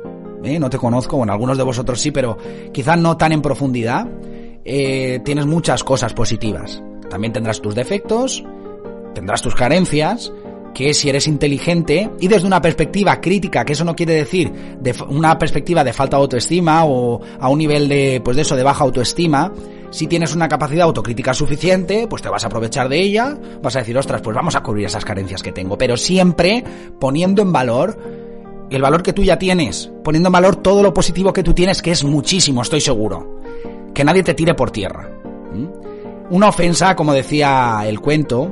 ¿eh? 0.43 0.57
no 0.57 0.69
te 0.69 0.77
conozco, 0.77 1.17
bueno, 1.17 1.33
algunos 1.33 1.57
de 1.57 1.63
vosotros 1.63 1.99
sí, 1.99 2.11
pero 2.11 2.38
quizás 2.71 2.97
no 2.97 3.17
tan 3.17 3.33
en 3.33 3.41
profundidad, 3.41 4.07
eh, 4.63 5.19
tienes 5.25 5.45
muchas 5.45 5.83
cosas 5.83 6.13
positivas. 6.13 6.81
También 7.09 7.33
tendrás 7.33 7.61
tus 7.61 7.75
defectos, 7.75 8.43
tendrás 9.13 9.41
tus 9.41 9.55
carencias, 9.55 10.31
que 10.73 10.93
si 10.93 11.09
eres 11.09 11.27
inteligente 11.27 12.09
y 12.19 12.27
desde 12.27 12.47
una 12.47 12.61
perspectiva 12.61 13.19
crítica, 13.19 13.65
que 13.65 13.73
eso 13.73 13.83
no 13.83 13.95
quiere 13.95 14.13
decir 14.13 14.51
de 14.79 14.95
una 15.09 15.38
perspectiva 15.38 15.83
de 15.83 15.93
falta 15.93 16.17
de 16.17 16.23
autoestima 16.23 16.85
o 16.85 17.21
a 17.39 17.49
un 17.49 17.57
nivel 17.57 17.89
de, 17.89 18.21
pues 18.23 18.35
de 18.35 18.43
eso, 18.43 18.55
de 18.55 18.63
baja 18.63 18.83
autoestima, 18.83 19.51
si 19.91 20.07
tienes 20.07 20.35
una 20.35 20.47
capacidad 20.47 20.83
autocrítica 20.83 21.33
suficiente, 21.33 22.07
pues 22.07 22.21
te 22.21 22.29
vas 22.29 22.43
a 22.43 22.47
aprovechar 22.47 22.89
de 22.89 23.01
ella, 23.01 23.38
vas 23.61 23.75
a 23.75 23.79
decir, 23.79 23.97
ostras, 23.97 24.21
pues 24.21 24.35
vamos 24.35 24.55
a 24.55 24.61
cubrir 24.61 24.85
esas 24.85 25.03
carencias 25.03 25.41
que 25.41 25.51
tengo, 25.51 25.77
pero 25.77 25.97
siempre 25.97 26.63
poniendo 26.99 27.41
en 27.41 27.51
valor 27.51 27.97
el 28.69 28.81
valor 28.81 29.01
que 29.01 29.13
tú 29.13 29.23
ya 29.23 29.39
tienes, 29.39 29.91
poniendo 30.03 30.27
en 30.27 30.33
valor 30.33 30.57
todo 30.57 30.83
lo 30.83 30.93
positivo 30.93 31.33
que 31.33 31.43
tú 31.43 31.53
tienes, 31.53 31.81
que 31.81 31.91
es 31.91 32.03
muchísimo, 32.03 32.61
estoy 32.61 32.81
seguro. 32.81 33.39
Que 33.93 34.03
nadie 34.03 34.23
te 34.23 34.35
tire 34.35 34.53
por 34.53 34.69
tierra. 34.69 35.09
Una 36.29 36.49
ofensa, 36.49 36.95
como 36.95 37.13
decía 37.13 37.81
el 37.85 37.99
cuento, 37.99 38.51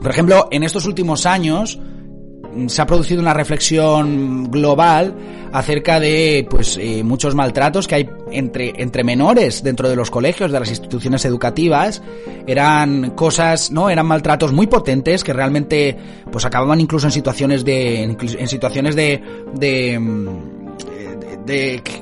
por 0.00 0.10
ejemplo, 0.10 0.48
en 0.50 0.62
estos 0.62 0.86
últimos 0.86 1.26
años 1.26 1.78
mm, 1.78 2.68
se 2.68 2.82
ha 2.82 2.86
producido 2.86 3.20
una 3.20 3.34
reflexión 3.34 4.50
global 4.50 5.14
acerca 5.52 5.98
de 5.98 6.46
pues 6.48 6.76
eh, 6.80 7.02
muchos 7.02 7.34
maltratos 7.34 7.88
que 7.88 7.94
hay 7.94 8.10
entre, 8.30 8.74
entre 8.82 9.02
menores 9.02 9.62
dentro 9.62 9.88
de 9.88 9.96
los 9.96 10.10
colegios, 10.10 10.52
de 10.52 10.60
las 10.60 10.68
instituciones 10.68 11.24
educativas. 11.24 12.02
Eran 12.46 13.10
cosas, 13.10 13.70
¿no? 13.70 13.90
Eran 13.90 14.06
maltratos 14.06 14.52
muy 14.52 14.66
potentes 14.66 15.24
que 15.24 15.32
realmente 15.32 15.96
pues 16.30 16.44
acababan 16.44 16.80
incluso 16.80 17.06
en 17.06 17.12
situaciones 17.12 17.64
de 17.64 18.02
en 18.02 18.48
situaciones 18.48 18.94
de, 18.94 19.22
de 19.54 19.98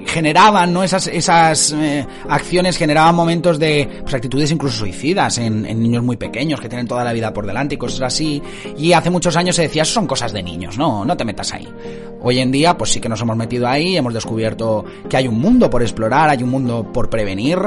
generaban, 0.07 0.73
¿no? 0.73 0.83
Esas, 0.83 1.07
esas 1.07 1.73
eh, 1.73 2.07
acciones 2.29 2.77
generaban 2.77 3.15
momentos 3.15 3.59
de 3.59 4.01
pues, 4.03 4.15
actitudes 4.15 4.51
incluso 4.51 4.79
suicidas 4.79 5.39
en, 5.39 5.63
niños 5.63 6.03
muy 6.03 6.17
pequeños 6.17 6.61
que 6.61 6.69
tienen 6.69 6.87
toda 6.87 7.05
la 7.05 7.13
vida 7.13 7.33
por 7.33 7.47
delante 7.47 7.75
y 7.75 7.79
cosas 7.79 8.03
así. 8.03 8.43
Y 8.77 8.93
hace 8.93 9.11
muchos 9.11 9.37
años 9.37 9.57
se 9.57 9.63
decía, 9.63 9.83
eso 9.83 9.95
son 9.95 10.07
cosas 10.07 10.33
de 10.33 10.43
niños, 10.43 10.79
no, 10.79 11.05
no 11.05 11.17
te 11.17 11.25
metas 11.25 11.53
ahí. 11.53 11.69
Hoy 12.23 12.39
en 12.41 12.51
día, 12.51 12.77
pues 12.77 12.91
sí 12.91 13.01
que 13.01 13.09
nos 13.09 13.21
hemos 13.21 13.37
metido 13.37 13.69
ahí, 13.69 13.97
hemos 13.97 14.13
descubierto 14.13 14.85
que 15.09 15.17
hay 15.17 15.29
un 15.29 15.39
mundo 15.39 15.71
por 15.71 15.83
explorar, 15.83 16.29
hay 16.29 16.43
un 16.43 16.51
mundo 16.51 16.91
por 16.93 17.09
prevenir, 17.09 17.59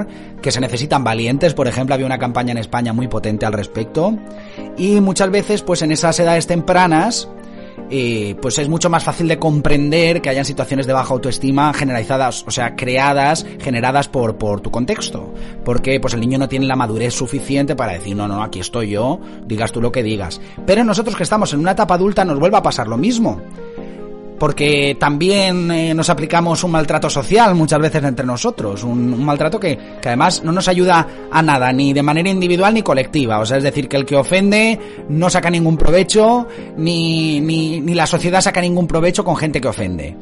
que 0.41 0.51
se 0.51 0.59
necesitan 0.59 1.03
valientes, 1.03 1.53
por 1.53 1.67
ejemplo, 1.67 1.93
había 1.93 2.05
una 2.05 2.19
campaña 2.19 2.51
en 2.51 2.57
España 2.57 2.91
muy 2.91 3.07
potente 3.07 3.45
al 3.45 3.53
respecto. 3.53 4.17
Y 4.77 5.00
muchas 5.01 5.29
veces, 5.31 5.62
pues 5.62 5.81
en 5.81 5.91
esas 5.91 6.19
edades 6.19 6.48
tempranas, 6.48 7.29
pues 8.41 8.58
es 8.60 8.69
mucho 8.69 8.89
más 8.89 9.03
fácil 9.03 9.27
de 9.27 9.39
comprender 9.39 10.22
que 10.22 10.29
hayan 10.29 10.46
situaciones 10.46 10.86
de 10.88 10.93
baja 10.93 11.13
autoestima 11.13 11.74
generalizadas, 11.74 12.43
o 12.48 12.51
sea, 12.51 12.75
creadas, 12.75 13.46
generadas 13.60 14.08
por, 14.08 14.38
por 14.38 14.62
tu 14.62 14.72
contexto. 14.72 15.34
Porque 15.65 16.00
pues 16.00 16.13
el 16.13 16.19
niño 16.19 16.38
no 16.38 16.50
tiene 16.50 16.65
la 16.65 16.75
madurez 16.75 17.13
suficiente 17.13 17.75
para 17.75 17.93
decir, 17.93 18.15
no, 18.15 18.27
no, 18.27 18.43
aquí 18.43 18.60
estoy 18.60 18.89
yo, 18.89 19.19
digas 19.46 19.72
tú 19.72 19.81
lo 19.81 19.91
que 19.91 20.03
digas. 20.03 20.39
Pero 20.65 20.84
nosotros 20.84 21.15
que 21.15 21.24
estamos 21.24 21.53
en 21.53 21.60
una 21.60 21.72
etapa 21.72 21.96
adulta 21.96 22.25
nos 22.25 22.39
vuelve 22.39 22.58
a 22.58 22.63
pasar 22.63 22.88
lo 22.88 22.98
mismo 22.98 23.41
porque 24.39 24.96
también 25.00 25.69
eh, 25.69 25.93
nos 25.93 26.10
aplicamos 26.10 26.63
un 26.63 26.72
maltrato 26.72 27.10
social 27.10 27.53
muchas 27.53 27.79
veces 27.79 28.03
entre 28.03 28.25
nosotros, 28.25 28.84
un, 28.84 29.24
maltrato 29.24 29.60
que, 29.60 29.77
que, 30.01 30.08
además 30.08 30.43
no 30.43 30.51
nos 30.51 30.67
ayuda 30.67 31.08
a 31.29 31.41
nada, 31.41 31.72
ni 31.72 31.93
de 31.93 32.01
manera 32.01 32.29
individual 32.29 32.74
ni 32.74 32.81
colectiva, 32.81 33.39
o 33.39 33.46
sea, 33.46 33.58
es 33.58 33.63
decir, 33.63 33.88
que 33.88 33.98
el 33.98 34.05
que 34.05 34.15
ofende 34.15 34.79
no 35.10 35.29
saca 35.29 35.50
ningún 35.50 35.77
provecho, 35.77 36.48
ni, 36.77 37.41
ni, 37.41 37.81
ni 37.81 37.93
la 37.93 38.08
sociedad 38.08 38.41
saca 38.41 38.62
ningún 38.62 38.88
provecho 38.88 39.24
con 39.24 39.36
gente 39.36 39.62
que 39.62 39.67
ofende. 39.67 40.15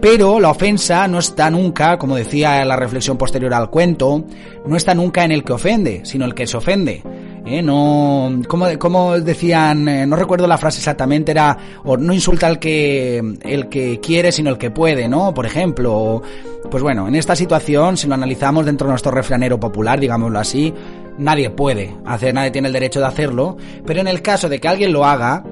Pero 0.00 0.38
la 0.40 0.50
ofensa 0.50 1.08
no 1.08 1.18
está 1.18 1.50
nunca, 1.50 1.98
como 1.98 2.16
decía 2.16 2.64
la 2.64 2.76
reflexión 2.76 3.16
posterior 3.16 3.52
al 3.54 3.70
cuento, 3.70 4.24
no 4.66 4.76
está 4.76 4.94
nunca 4.94 5.24
en 5.24 5.32
el 5.32 5.42
que 5.42 5.54
ofende, 5.54 6.00
sino 6.04 6.24
el 6.24 6.34
que 6.34 6.46
se 6.46 6.56
ofende. 6.56 7.02
¿Eh? 7.46 7.62
No, 7.62 8.42
como, 8.48 8.66
como 8.78 9.18
decían, 9.18 9.88
eh, 9.88 10.06
no 10.06 10.16
recuerdo 10.16 10.46
la 10.46 10.58
frase 10.58 10.78
exactamente, 10.78 11.32
era, 11.32 11.56
o 11.84 11.96
no 11.96 12.12
insulta 12.12 12.46
al 12.46 12.58
que, 12.58 13.18
el 13.42 13.68
que 13.68 14.00
quiere, 14.00 14.32
sino 14.32 14.50
el 14.50 14.58
que 14.58 14.70
puede, 14.70 15.08
¿no? 15.08 15.32
Por 15.32 15.46
ejemplo, 15.46 16.22
pues 16.70 16.82
bueno, 16.82 17.08
en 17.08 17.14
esta 17.14 17.36
situación, 17.36 17.96
si 17.96 18.06
lo 18.08 18.14
analizamos 18.14 18.66
dentro 18.66 18.86
de 18.86 18.92
nuestro 18.92 19.12
refranero 19.12 19.58
popular, 19.58 20.00
digámoslo 20.00 20.38
así, 20.38 20.74
nadie 21.18 21.50
puede 21.50 21.94
hacer, 22.04 22.34
nadie 22.34 22.50
tiene 22.50 22.68
el 22.68 22.74
derecho 22.74 23.00
de 23.00 23.06
hacerlo, 23.06 23.56
pero 23.86 24.00
en 24.00 24.08
el 24.08 24.22
caso 24.22 24.48
de 24.48 24.60
que 24.60 24.68
alguien 24.68 24.92
lo 24.92 25.04
haga, 25.04 25.44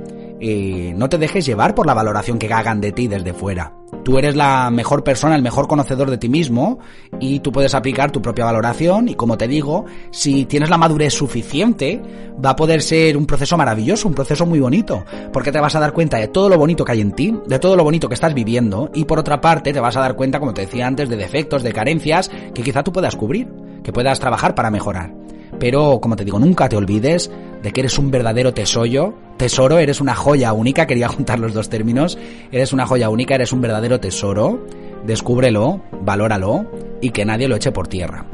no 0.96 1.08
te 1.08 1.18
dejes 1.18 1.46
llevar 1.46 1.74
por 1.74 1.86
la 1.86 1.94
valoración 1.94 2.38
que 2.38 2.52
hagan 2.52 2.80
de 2.80 2.92
ti 2.92 3.08
desde 3.08 3.32
fuera. 3.32 3.72
Tú 4.04 4.18
eres 4.18 4.36
la 4.36 4.70
mejor 4.70 5.02
persona, 5.02 5.36
el 5.36 5.42
mejor 5.42 5.66
conocedor 5.66 6.10
de 6.10 6.18
ti 6.18 6.28
mismo 6.28 6.78
y 7.20 7.40
tú 7.40 7.52
puedes 7.52 7.74
aplicar 7.74 8.10
tu 8.10 8.20
propia 8.20 8.44
valoración 8.44 9.08
y 9.08 9.14
como 9.14 9.38
te 9.38 9.48
digo, 9.48 9.86
si 10.10 10.44
tienes 10.44 10.68
la 10.68 10.76
madurez 10.76 11.14
suficiente, 11.14 12.02
va 12.44 12.50
a 12.50 12.56
poder 12.56 12.82
ser 12.82 13.16
un 13.16 13.24
proceso 13.24 13.56
maravilloso, 13.56 14.08
un 14.08 14.14
proceso 14.14 14.44
muy 14.44 14.60
bonito, 14.60 15.04
porque 15.32 15.52
te 15.52 15.60
vas 15.60 15.74
a 15.76 15.80
dar 15.80 15.92
cuenta 15.92 16.18
de 16.18 16.28
todo 16.28 16.48
lo 16.48 16.58
bonito 16.58 16.84
que 16.84 16.92
hay 16.92 17.00
en 17.00 17.12
ti, 17.12 17.34
de 17.46 17.58
todo 17.58 17.76
lo 17.76 17.84
bonito 17.84 18.08
que 18.08 18.14
estás 18.14 18.34
viviendo 18.34 18.90
y 18.92 19.04
por 19.04 19.18
otra 19.18 19.40
parte 19.40 19.72
te 19.72 19.80
vas 19.80 19.96
a 19.96 20.00
dar 20.00 20.16
cuenta, 20.16 20.40
como 20.40 20.52
te 20.52 20.62
decía 20.62 20.86
antes, 20.86 21.08
de 21.08 21.16
defectos, 21.16 21.62
de 21.62 21.72
carencias 21.72 22.30
que 22.52 22.62
quizá 22.62 22.82
tú 22.82 22.92
puedas 22.92 23.16
cubrir, 23.16 23.48
que 23.82 23.92
puedas 23.92 24.20
trabajar 24.20 24.54
para 24.54 24.70
mejorar. 24.70 25.23
Pero, 25.58 26.00
como 26.00 26.16
te 26.16 26.24
digo, 26.24 26.38
nunca 26.38 26.68
te 26.68 26.76
olvides 26.76 27.30
de 27.62 27.72
que 27.72 27.80
eres 27.80 27.98
un 27.98 28.10
verdadero 28.10 28.52
tesoro, 28.52 29.14
tesoro, 29.36 29.78
eres 29.78 30.00
una 30.00 30.14
joya 30.14 30.52
única, 30.52 30.86
quería 30.86 31.08
juntar 31.08 31.38
los 31.38 31.54
dos 31.54 31.68
términos, 31.68 32.18
eres 32.52 32.72
una 32.72 32.86
joya 32.86 33.08
única, 33.08 33.34
eres 33.34 33.52
un 33.52 33.60
verdadero 33.60 34.00
tesoro, 34.00 34.66
descúbrelo, 35.06 35.80
valóralo 36.02 36.66
y 37.00 37.10
que 37.10 37.24
nadie 37.24 37.48
lo 37.48 37.56
eche 37.56 37.72
por 37.72 37.88
tierra. 37.88 38.26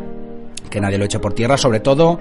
Que 0.68 0.80
nadie 0.80 0.98
lo 0.98 1.04
eche 1.04 1.18
por 1.18 1.32
tierra, 1.32 1.56
sobre 1.56 1.80
todo 1.80 2.18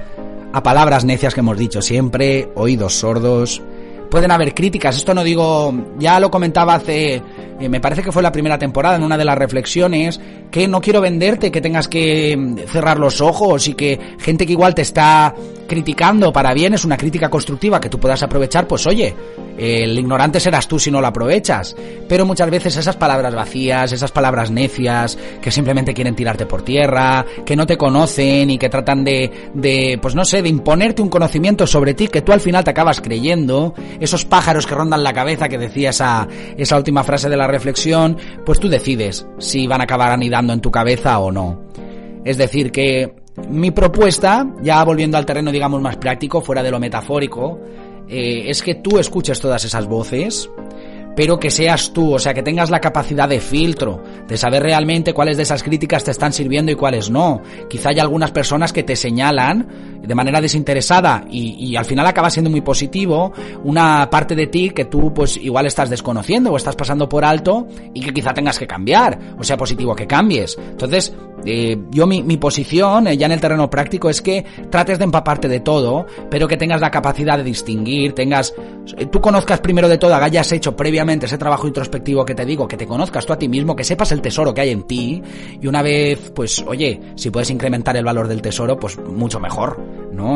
a 0.51 0.63
palabras 0.63 1.05
necias 1.05 1.33
que 1.33 1.41
hemos 1.41 1.57
dicho 1.57 1.81
siempre, 1.81 2.49
oídos 2.55 2.95
sordos, 2.95 3.61
pueden 4.09 4.31
haber 4.31 4.53
críticas. 4.53 4.97
Esto 4.97 5.13
no 5.13 5.23
digo, 5.23 5.73
ya 5.97 6.19
lo 6.19 6.31
comentaba 6.31 6.75
hace, 6.75 7.21
eh, 7.59 7.69
me 7.69 7.79
parece 7.79 8.01
que 8.01 8.11
fue 8.11 8.23
la 8.23 8.31
primera 8.31 8.57
temporada 8.57 8.95
en 8.95 9.03
una 9.03 9.17
de 9.17 9.25
las 9.25 9.37
reflexiones, 9.37 10.19
que 10.51 10.67
no 10.67 10.81
quiero 10.81 11.01
venderte, 11.01 11.51
que 11.51 11.61
tengas 11.61 11.87
que 11.87 12.35
mm, 12.35 12.57
cerrar 12.67 12.99
los 12.99 13.21
ojos 13.21 13.67
y 13.67 13.73
que 13.73 13.99
gente 14.19 14.45
que 14.45 14.53
igual 14.53 14.73
te 14.75 14.81
está 14.81 15.33
criticando 15.67 16.33
para 16.33 16.53
bien 16.53 16.73
es 16.73 16.83
una 16.83 16.97
crítica 16.97 17.29
constructiva 17.29 17.79
que 17.79 17.89
tú 17.89 17.99
puedas 17.99 18.23
aprovechar, 18.23 18.67
pues 18.67 18.87
oye, 18.87 19.13
el 19.59 19.99
ignorante 19.99 20.39
serás 20.39 20.67
tú 20.67 20.79
si 20.79 20.89
no 20.89 20.99
lo 21.01 21.07
aprovechas. 21.07 21.75
Pero 22.07 22.25
muchas 22.25 22.49
veces 22.49 22.75
esas 22.75 22.95
palabras 22.95 23.35
vacías, 23.35 23.91
esas 23.91 24.11
palabras 24.11 24.49
necias, 24.49 25.17
que 25.41 25.51
simplemente 25.51 25.93
quieren 25.93 26.15
tirarte 26.15 26.45
por 26.45 26.63
tierra, 26.63 27.25
que 27.45 27.55
no 27.55 27.67
te 27.67 27.77
conocen 27.77 28.49
y 28.49 28.57
que 28.57 28.69
tratan 28.69 29.03
de, 29.03 29.51
de, 29.53 29.99
pues 30.01 30.15
no 30.15 30.25
sé, 30.25 30.41
de 30.41 30.49
imponerte 30.49 31.01
un 31.01 31.09
conocimiento 31.09 31.67
sobre 31.67 31.93
ti 31.93 32.07
que 32.07 32.21
tú 32.21 32.31
al 32.31 32.41
final 32.41 32.63
te 32.63 32.71
acabas 32.71 33.01
creyendo, 33.01 33.73
esos 33.99 34.25
pájaros 34.25 34.65
que 34.65 34.75
rondan 34.75 35.03
la 35.03 35.13
cabeza 35.13 35.49
que 35.49 35.57
decía 35.57 35.89
esa, 35.89 36.27
esa 36.57 36.77
última 36.77 37.03
frase 37.03 37.29
de 37.29 37.37
la 37.37 37.47
reflexión, 37.47 38.17
pues 38.45 38.59
tú 38.59 38.69
decides 38.69 39.25
si 39.37 39.67
van 39.67 39.81
a 39.81 39.85
acabar 39.85 40.11
anidando 40.11 40.53
en 40.53 40.61
tu 40.61 40.71
cabeza 40.71 41.19
o 41.19 41.31
no. 41.31 41.61
Es 42.23 42.37
decir, 42.37 42.71
que 42.71 43.13
mi 43.49 43.71
propuesta, 43.71 44.47
ya 44.61 44.83
volviendo 44.83 45.17
al 45.17 45.25
terreno 45.25 45.51
digamos 45.51 45.81
más 45.81 45.97
práctico, 45.97 46.41
fuera 46.41 46.63
de 46.63 46.71
lo 46.71 46.79
metafórico, 46.79 47.59
eh, 48.07 48.49
es 48.49 48.61
que 48.61 48.75
tú 48.75 48.99
escuches 48.99 49.39
todas 49.39 49.63
esas 49.65 49.87
voces, 49.87 50.49
pero 51.19 51.37
que 51.37 51.51
seas 51.51 51.91
tú, 51.91 52.13
o 52.13 52.17
sea, 52.17 52.33
que 52.33 52.43
tengas 52.43 52.69
la 52.69 52.79
capacidad 52.79 53.27
de 53.27 53.41
filtro, 53.41 54.01
de 54.25 54.37
saber 54.37 54.63
realmente 54.63 55.13
cuáles 55.13 55.35
de 55.35 55.43
esas 55.43 55.63
críticas 55.63 56.01
te 56.01 56.11
están 56.11 56.31
sirviendo 56.31 56.71
y 56.71 56.75
cuáles 56.75 57.09
no. 57.09 57.41
Quizá 57.69 57.89
hay 57.89 57.99
algunas 57.99 58.31
personas 58.31 58.71
que 58.71 58.83
te 58.83 58.95
señalan 58.95 59.67
de 60.01 60.15
manera 60.15 60.39
desinteresada 60.39 61.25
y, 61.29 61.57
y, 61.59 61.75
al 61.75 61.83
final 61.83 62.07
acaba 62.07 62.29
siendo 62.29 62.49
muy 62.49 62.61
positivo 62.61 63.33
una 63.65 64.09
parte 64.09 64.33
de 64.33 64.47
ti 64.47 64.69
que 64.69 64.85
tú 64.85 65.13
pues 65.13 65.35
igual 65.35 65.65
estás 65.65 65.89
desconociendo 65.89 66.53
o 66.53 66.55
estás 66.55 66.77
pasando 66.77 67.09
por 67.09 67.25
alto 67.25 67.67
y 67.93 67.99
que 67.99 68.13
quizá 68.13 68.33
tengas 68.33 68.57
que 68.57 68.65
cambiar, 68.65 69.19
o 69.37 69.43
sea 69.43 69.57
positivo 69.57 69.93
que 69.93 70.07
cambies. 70.07 70.57
Entonces, 70.57 71.13
eh, 71.45 71.77
yo 71.91 72.05
mi, 72.07 72.37
posición 72.37 73.07
eh, 73.07 73.17
ya 73.17 73.25
en 73.25 73.33
el 73.33 73.41
terreno 73.41 73.69
práctico 73.69 74.09
es 74.09 74.21
que 74.21 74.45
trates 74.69 74.97
de 74.97 75.05
empaparte 75.05 75.47
de 75.47 75.59
todo, 75.59 76.05
pero 76.29 76.47
que 76.47 76.57
tengas 76.57 76.81
la 76.81 76.91
capacidad 76.91 77.37
de 77.37 77.43
distinguir, 77.43 78.13
tengas, 78.13 78.53
eh, 78.97 79.05
tú 79.05 79.21
conozcas 79.21 79.59
primero 79.59 79.87
de 79.87 79.97
todo, 79.97 80.15
hayas 80.15 80.51
hecho 80.51 80.75
previamente 80.75 81.25
ese 81.25 81.37
trabajo 81.37 81.67
introspectivo 81.67 82.25
que 82.25 82.35
te 82.35 82.45
digo, 82.45 82.67
que 82.67 82.77
te 82.77 82.87
conozcas 82.87 83.25
tú 83.25 83.33
a 83.33 83.39
ti 83.39 83.47
mismo, 83.47 83.75
que 83.75 83.83
sepas 83.83 84.11
el 84.11 84.21
tesoro 84.21 84.53
que 84.53 84.61
hay 84.61 84.69
en 84.71 84.83
ti 84.83 85.21
y 85.61 85.67
una 85.67 85.81
vez, 85.81 86.31
pues, 86.35 86.63
oye, 86.67 86.99
si 87.15 87.29
puedes 87.29 87.49
incrementar 87.49 87.95
el 87.97 88.05
valor 88.05 88.27
del 88.27 88.41
tesoro, 88.41 88.77
pues 88.79 88.97
mucho 88.97 89.39
mejor, 89.39 89.79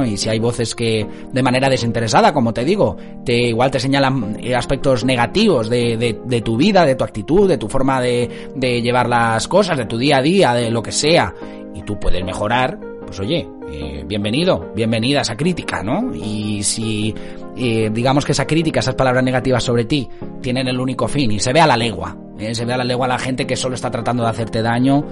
Y 0.05 0.17
si 0.17 0.29
hay 0.29 0.39
voces 0.39 0.75
que 0.75 1.05
de 1.31 1.43
manera 1.43 1.69
desinteresada, 1.69 2.33
como 2.33 2.53
te 2.53 2.63
digo, 2.63 2.97
te 3.25 3.35
igual 3.49 3.71
te 3.71 3.79
señalan 3.79 4.37
aspectos 4.55 5.03
negativos 5.03 5.69
de, 5.69 5.97
de, 5.97 6.19
de 6.25 6.41
tu 6.41 6.57
vida, 6.57 6.85
de 6.85 6.95
tu 6.95 7.03
actitud, 7.03 7.47
de 7.49 7.57
tu 7.57 7.67
forma 7.67 8.01
de, 8.01 8.29
de 8.55 8.81
llevar 8.81 9.09
las 9.09 9.47
cosas, 9.47 9.77
de 9.77 9.85
tu 9.85 9.97
día 9.97 10.17
a 10.17 10.21
día, 10.21 10.53
de 10.53 10.71
lo 10.71 10.81
que 10.81 10.91
sea, 10.91 11.33
y 11.73 11.81
tú 11.83 11.99
puedes 11.99 12.23
mejorar, 12.23 12.79
pues 13.05 13.19
oye, 13.19 13.47
eh, 13.71 14.03
bienvenido, 14.05 14.71
bienvenida 14.75 15.19
a 15.19 15.21
esa 15.23 15.35
crítica, 15.35 15.81
¿no? 15.83 16.13
Y 16.13 16.63
si 16.63 17.13
eh, 17.57 17.89
digamos 17.91 18.25
que 18.25 18.31
esa 18.31 18.45
crítica, 18.45 18.79
esas 18.79 18.95
palabras 18.95 19.23
negativas 19.23 19.63
sobre 19.63 19.85
ti, 19.85 20.07
tienen 20.41 20.67
el 20.67 20.79
único 20.79 21.07
fin 21.07 21.31
y 21.31 21.39
se 21.39 21.53
ve 21.53 21.61
a 21.61 21.67
la 21.67 21.77
legua, 21.77 22.15
¿eh? 22.37 22.53
se 22.53 22.65
ve 22.65 22.73
a 22.73 22.77
la 22.77 22.83
legua 22.83 23.05
a 23.05 23.09
la 23.09 23.19
gente 23.19 23.47
que 23.47 23.55
solo 23.55 23.75
está 23.75 23.89
tratando 23.89 24.23
de 24.23 24.29
hacerte 24.29 24.61
daño, 24.61 25.03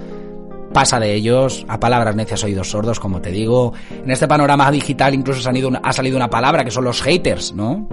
pasa 0.72 0.98
de 0.98 1.14
ellos 1.14 1.64
a 1.68 1.78
palabras 1.78 2.16
necias 2.16 2.42
oídos 2.44 2.70
sordos, 2.70 2.98
como 3.00 3.20
te 3.20 3.30
digo. 3.30 3.72
En 4.04 4.10
este 4.10 4.28
panorama 4.28 4.70
digital 4.70 5.14
incluso 5.14 5.48
ha 5.82 5.92
salido 5.92 6.16
una 6.16 6.30
palabra 6.30 6.64
que 6.64 6.70
son 6.70 6.84
los 6.84 7.02
haters, 7.02 7.52
¿no? 7.54 7.86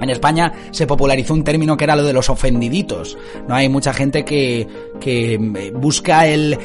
En 0.00 0.10
España 0.10 0.52
se 0.72 0.86
popularizó 0.86 1.32
un 1.32 1.42
término 1.42 1.74
que 1.76 1.84
era 1.84 1.96
lo 1.96 2.02
de 2.02 2.12
los 2.12 2.28
ofendiditos. 2.28 3.16
No 3.48 3.54
hay 3.54 3.68
mucha 3.68 3.94
gente 3.94 4.26
que, 4.26 4.68
que 5.00 5.34
eh, 5.34 5.72
busca 5.74 6.26
el, 6.26 6.58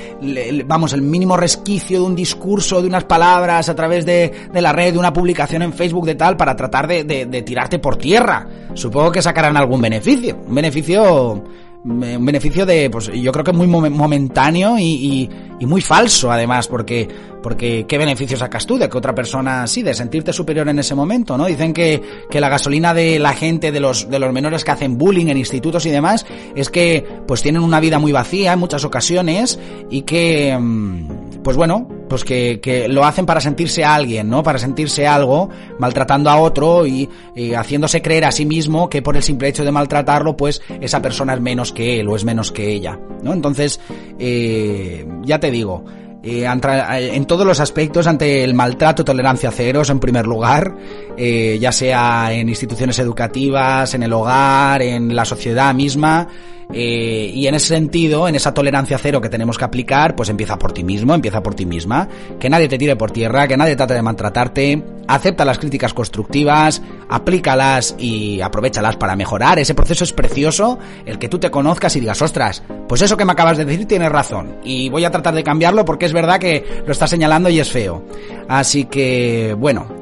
vamos, 0.66 0.92
el 0.92 1.02
mínimo 1.02 1.38
resquicio 1.38 2.02
de 2.02 2.06
un 2.06 2.16
discurso, 2.16 2.82
de 2.82 2.88
unas 2.88 3.06
palabras 3.06 3.70
a 3.70 3.76
través 3.76 4.06
de, 4.06 4.34
de 4.52 4.62
la 4.62 4.74
red, 4.74 4.92
de 4.92 5.00
una 5.00 5.14
publicación 5.14 5.62
en 5.62 5.72
Facebook 5.72 6.06
de 6.06 6.16
tal, 6.16 6.36
para 6.36 6.58
tratar 6.58 6.88
de, 6.88 7.06
de, 7.06 7.26
de 7.26 7.42
tirarte 7.42 7.80
por 7.80 7.96
tierra. 7.96 8.48
Supongo 8.74 9.14
que 9.14 9.22
sacarán 9.22 9.56
algún 9.56 9.82
beneficio. 9.82 10.38
Un 10.46 10.56
beneficio 10.56 11.42
un 11.84 12.26
beneficio 12.26 12.66
de, 12.66 12.90
pues 12.90 13.12
yo 13.12 13.32
creo 13.32 13.44
que 13.44 13.54
muy 13.54 13.68
momentáneo 13.68 14.78
y, 14.78 15.30
y, 15.60 15.66
muy 15.66 15.82
falso 15.82 16.32
además, 16.32 16.68
porque, 16.68 17.08
porque 17.42 17.86
¿qué 17.88 17.98
beneficio 17.98 18.38
sacas 18.38 18.66
tú 18.66 18.78
de 18.78 18.90
que 18.90 18.98
otra 18.98 19.16
persona, 19.16 19.66
sí, 19.68 19.82
de 19.82 19.94
sentirte 19.94 20.34
superior 20.34 20.68
en 20.70 20.80
ese 20.80 20.96
momento, 20.96 21.38
¿no? 21.38 21.46
Dicen 21.46 21.74
que, 21.74 22.02
que 22.30 22.40
la 22.40 22.50
gasolina 22.50 22.94
de 22.94 23.20
la 23.20 23.34
gente, 23.34 23.72
de 23.72 23.80
los, 23.80 24.10
de 24.10 24.20
los 24.20 24.34
menores 24.34 24.64
que 24.64 24.72
hacen 24.72 24.98
bullying 24.98 25.28
en 25.28 25.38
institutos 25.38 25.86
y 25.86 25.90
demás, 25.90 26.26
es 26.56 26.70
que 26.70 27.06
pues 27.28 27.42
tienen 27.42 27.64
una 27.64 27.80
vida 27.80 28.00
muy 28.00 28.12
vacía 28.12 28.54
en 28.54 28.60
muchas 28.60 28.84
ocasiones 28.84 29.60
y 29.90 30.02
que, 30.02 30.58
mm, 30.60 31.21
pues 31.44 31.58
bueno, 31.58 31.88
pues 32.10 32.24
que, 32.24 32.60
que 32.62 32.88
lo 32.88 33.04
hacen 33.06 33.26
para 33.26 33.42
sentirse 33.42 33.84
alguien, 33.84 34.30
¿no? 34.30 34.44
Para 34.44 34.60
sentirse 34.60 35.08
algo, 35.08 35.50
maltratando 35.80 36.30
a 36.30 36.38
otro 36.38 36.86
y, 36.86 37.10
y 37.36 37.54
haciéndose 37.54 38.02
creer 38.02 38.26
a 38.26 38.32
sí 38.32 38.46
mismo 38.46 38.90
que 38.90 39.02
por 39.02 39.16
el 39.16 39.24
simple 39.24 39.48
hecho 39.48 39.64
de 39.64 39.72
maltratarlo, 39.72 40.36
pues 40.36 40.62
esa 40.82 41.02
persona 41.02 41.34
es 41.34 41.42
menos 41.42 41.72
que 41.72 42.00
él 42.00 42.08
o 42.08 42.16
es 42.16 42.24
menos 42.24 42.52
que 42.52 42.72
ella, 42.72 43.00
¿no? 43.24 43.34
Entonces, 43.34 43.80
eh, 44.20 45.08
ya 45.24 45.40
te 45.40 45.52
digo, 45.52 45.84
eh, 46.24 46.46
en 46.46 47.26
todos 47.26 47.46
los 47.46 47.60
aspectos 47.60 48.06
ante 48.06 48.44
el 48.44 48.54
maltrato, 48.54 49.04
tolerancia 49.04 49.52
cero, 49.52 49.82
en 49.88 50.00
primer 50.00 50.28
lugar, 50.28 50.76
eh, 51.18 51.58
ya 51.60 51.72
sea 51.72 52.32
en 52.32 52.48
instituciones 52.48 53.00
educativas, 53.00 53.94
en 53.96 54.04
el 54.04 54.14
hogar, 54.14 54.82
en 54.84 55.16
la 55.16 55.26
sociedad 55.26 55.74
misma, 55.74 56.28
eh, 56.74 57.32
y 57.34 57.48
en 57.48 57.56
ese 57.56 57.68
sentido, 57.68 58.28
en 58.28 58.36
esa 58.36 58.54
tolerancia 58.54 58.98
cero 58.98 59.20
que 59.20 59.30
tenemos 59.30 59.58
que 59.58 59.66
aplicar, 59.66 60.16
pues 60.16 60.30
empieza 60.30 60.58
por 60.58 60.72
ti 60.72 60.84
mismo, 60.84 61.14
empieza 61.14 61.42
por 61.44 61.56
ti 61.56 61.66
misma. 61.66 62.08
Que 62.40 62.50
nadie 62.50 62.68
te 62.68 62.78
tire 62.78 62.96
por 62.96 63.12
tierra, 63.12 63.48
que 63.48 63.58
nadie 63.58 63.76
trate 63.76 63.94
de 63.94 64.02
maltratarte. 64.02 64.84
Acepta 65.08 65.44
las 65.44 65.60
críticas 65.60 65.94
constructivas, 65.94 66.82
aplícalas 67.12 67.96
y 68.00 68.42
aprovechalas 68.42 68.96
para 68.98 69.16
mejorar. 69.16 69.60
Ese 69.60 69.76
proceso 69.76 70.04
es 70.04 70.14
precioso, 70.14 70.80
el 71.06 71.20
que 71.20 71.30
tú 71.30 71.38
te 71.38 71.52
conozcas 71.52 71.96
y 71.96 72.00
digas, 72.00 72.22
ostras, 72.22 72.64
pues 72.88 73.02
eso 73.02 73.18
que 73.18 73.26
me 73.26 73.34
acabas 73.34 73.58
de 73.58 73.66
decir 73.66 73.88
tiene 73.88 74.10
razón. 74.10 74.58
Y 74.64 74.90
voy 74.90 75.06
a 75.06 75.12
tratar 75.12 75.36
de 75.36 75.44
cambiarlo 75.44 75.86
porque 75.86 76.06
es 76.06 76.14
verdad 76.14 76.40
que 76.40 76.84
lo 76.86 76.92
está 76.92 77.08
señalando 77.08 77.50
y 77.50 77.60
es 77.60 77.70
feo. 77.70 78.04
Así 78.48 78.86
que, 78.86 79.56
bueno, 79.58 80.01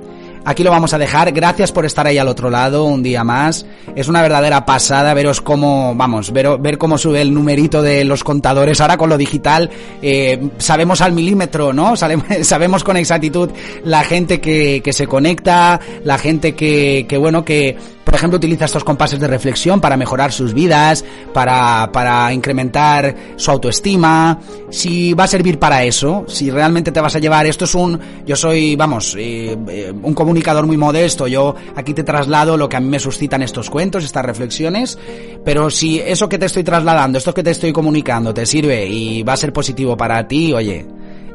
Aquí 0.50 0.64
lo 0.64 0.72
vamos 0.72 0.96
a 0.96 0.98
dejar. 0.98 1.32
Gracias 1.32 1.72
por 1.72 1.86
estar 1.86 2.08
ahí 2.08 2.18
al 2.18 2.28
otro 2.28 2.50
lado 2.50 2.86
un 2.86 3.04
día 3.04 3.24
más. 3.24 3.68
Es 3.96 4.08
una 4.08 4.24
verdadera 4.24 4.66
pasada 4.66 5.14
veros 5.14 5.42
cómo, 5.42 5.94
vamos, 5.94 6.34
ver, 6.34 6.58
ver 6.58 6.80
cómo 6.80 6.98
sube 6.98 7.22
el 7.22 7.32
numerito 7.32 7.84
de 7.84 8.04
los 8.04 8.24
contadores. 8.24 8.82
Ahora 8.82 8.98
con 8.98 9.10
lo 9.10 9.18
digital 9.20 9.70
eh, 10.02 10.50
sabemos 10.58 11.02
al 11.02 11.12
milímetro, 11.14 11.72
¿no? 11.72 11.96
Sabemos 12.42 12.84
con 12.84 12.98
exactitud 12.98 13.52
la 13.84 14.04
gente 14.04 14.42
que, 14.42 14.82
que 14.84 14.92
se 14.92 15.06
conecta, 15.06 15.80
la 16.04 16.18
gente 16.18 16.56
que, 16.56 17.06
que 17.08 17.18
bueno, 17.20 17.46
que 17.46 17.78
por 18.10 18.16
ejemplo, 18.16 18.38
utiliza 18.38 18.66
estos 18.66 18.84
compases 18.84 19.20
de 19.20 19.28
reflexión 19.28 19.80
para 19.80 19.96
mejorar 19.96 20.32
sus 20.32 20.52
vidas, 20.52 21.06
para, 21.32 21.92
para 21.92 22.34
incrementar 22.34 23.16
su 23.36 23.52
autoestima. 23.52 24.40
Si 24.72 25.14
va 25.14 25.26
a 25.26 25.28
servir 25.28 25.60
para 25.60 25.84
eso, 25.84 26.26
si 26.28 26.50
realmente 26.50 26.92
te 26.92 27.00
vas 27.02 27.16
a 27.16 27.20
llevar, 27.20 27.46
esto 27.46 27.66
es 27.66 27.76
un, 27.76 28.00
yo 28.26 28.36
soy, 28.36 28.76
vamos, 28.76 29.16
eh, 29.16 29.56
eh, 29.70 29.94
un 30.02 30.16
comunicador 30.16 30.66
muy 30.66 30.76
modesto, 30.76 31.28
yo 31.28 31.54
aquí 31.76 31.94
te 31.94 32.04
traslado 32.04 32.58
lo 32.58 32.68
que 32.68 32.78
a 32.78 32.80
mí 32.80 32.88
me 32.88 33.00
suscitan 33.00 33.44
estos 33.44 33.70
cuentos, 33.70 34.04
estas 34.04 34.26
reflexiones, 34.26 34.98
pero 35.46 35.70
si 35.70 36.00
eso 36.00 36.28
que 36.28 36.40
te 36.40 36.48
estoy 36.48 36.64
trasladando, 36.64 37.20
esto 37.20 37.36
que 37.36 37.44
te 37.44 37.52
estoy 37.52 37.72
comunicando 37.72 38.34
te 38.34 38.48
sirve 38.48 38.88
y 38.88 39.22
va 39.22 39.34
a 39.34 39.38
ser 39.38 39.54
positivo 39.54 39.96
para 39.96 40.28
ti, 40.28 40.52
oye, 40.52 40.84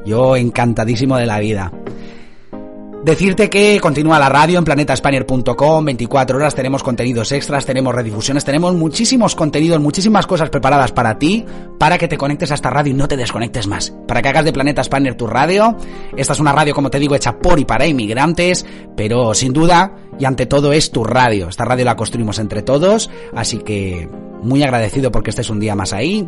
yo 0.04 0.34
encantadísimo 0.34 1.16
de 1.18 1.26
la 1.26 1.38
vida. 1.38 1.70
Decirte 3.04 3.50
que 3.50 3.80
continúa 3.80 4.18
la 4.18 4.30
radio 4.30 4.58
en 4.58 4.64
planetaspanier.com, 4.64 5.84
24 5.84 6.38
horas, 6.38 6.54
tenemos 6.54 6.82
contenidos 6.82 7.32
extras, 7.32 7.66
tenemos 7.66 7.94
redifusiones, 7.94 8.46
tenemos 8.46 8.74
muchísimos 8.74 9.34
contenidos, 9.34 9.78
muchísimas 9.78 10.26
cosas 10.26 10.48
preparadas 10.48 10.90
para 10.90 11.18
ti, 11.18 11.44
para 11.78 11.98
que 11.98 12.08
te 12.08 12.16
conectes 12.16 12.50
a 12.50 12.54
esta 12.54 12.70
radio 12.70 12.92
y 12.92 12.96
no 12.96 13.06
te 13.06 13.18
desconectes 13.18 13.66
más, 13.66 13.92
para 14.08 14.22
que 14.22 14.30
hagas 14.30 14.46
de 14.46 14.54
Planeta 14.54 14.82
Spanier 14.82 15.16
tu 15.16 15.26
radio. 15.26 15.76
Esta 16.16 16.32
es 16.32 16.40
una 16.40 16.52
radio, 16.52 16.74
como 16.74 16.88
te 16.88 16.98
digo, 16.98 17.14
hecha 17.14 17.38
por 17.38 17.60
y 17.60 17.66
para 17.66 17.86
inmigrantes, 17.86 18.64
pero 18.96 19.34
sin 19.34 19.52
duda 19.52 19.96
y 20.18 20.24
ante 20.24 20.46
todo 20.46 20.72
es 20.72 20.90
tu 20.90 21.04
radio. 21.04 21.50
Esta 21.50 21.66
radio 21.66 21.84
la 21.84 21.96
construimos 21.96 22.38
entre 22.38 22.62
todos, 22.62 23.10
así 23.34 23.58
que 23.58 24.08
muy 24.42 24.62
agradecido 24.62 25.12
porque 25.12 25.28
estés 25.28 25.50
un 25.50 25.60
día 25.60 25.74
más 25.74 25.92
ahí. 25.92 26.26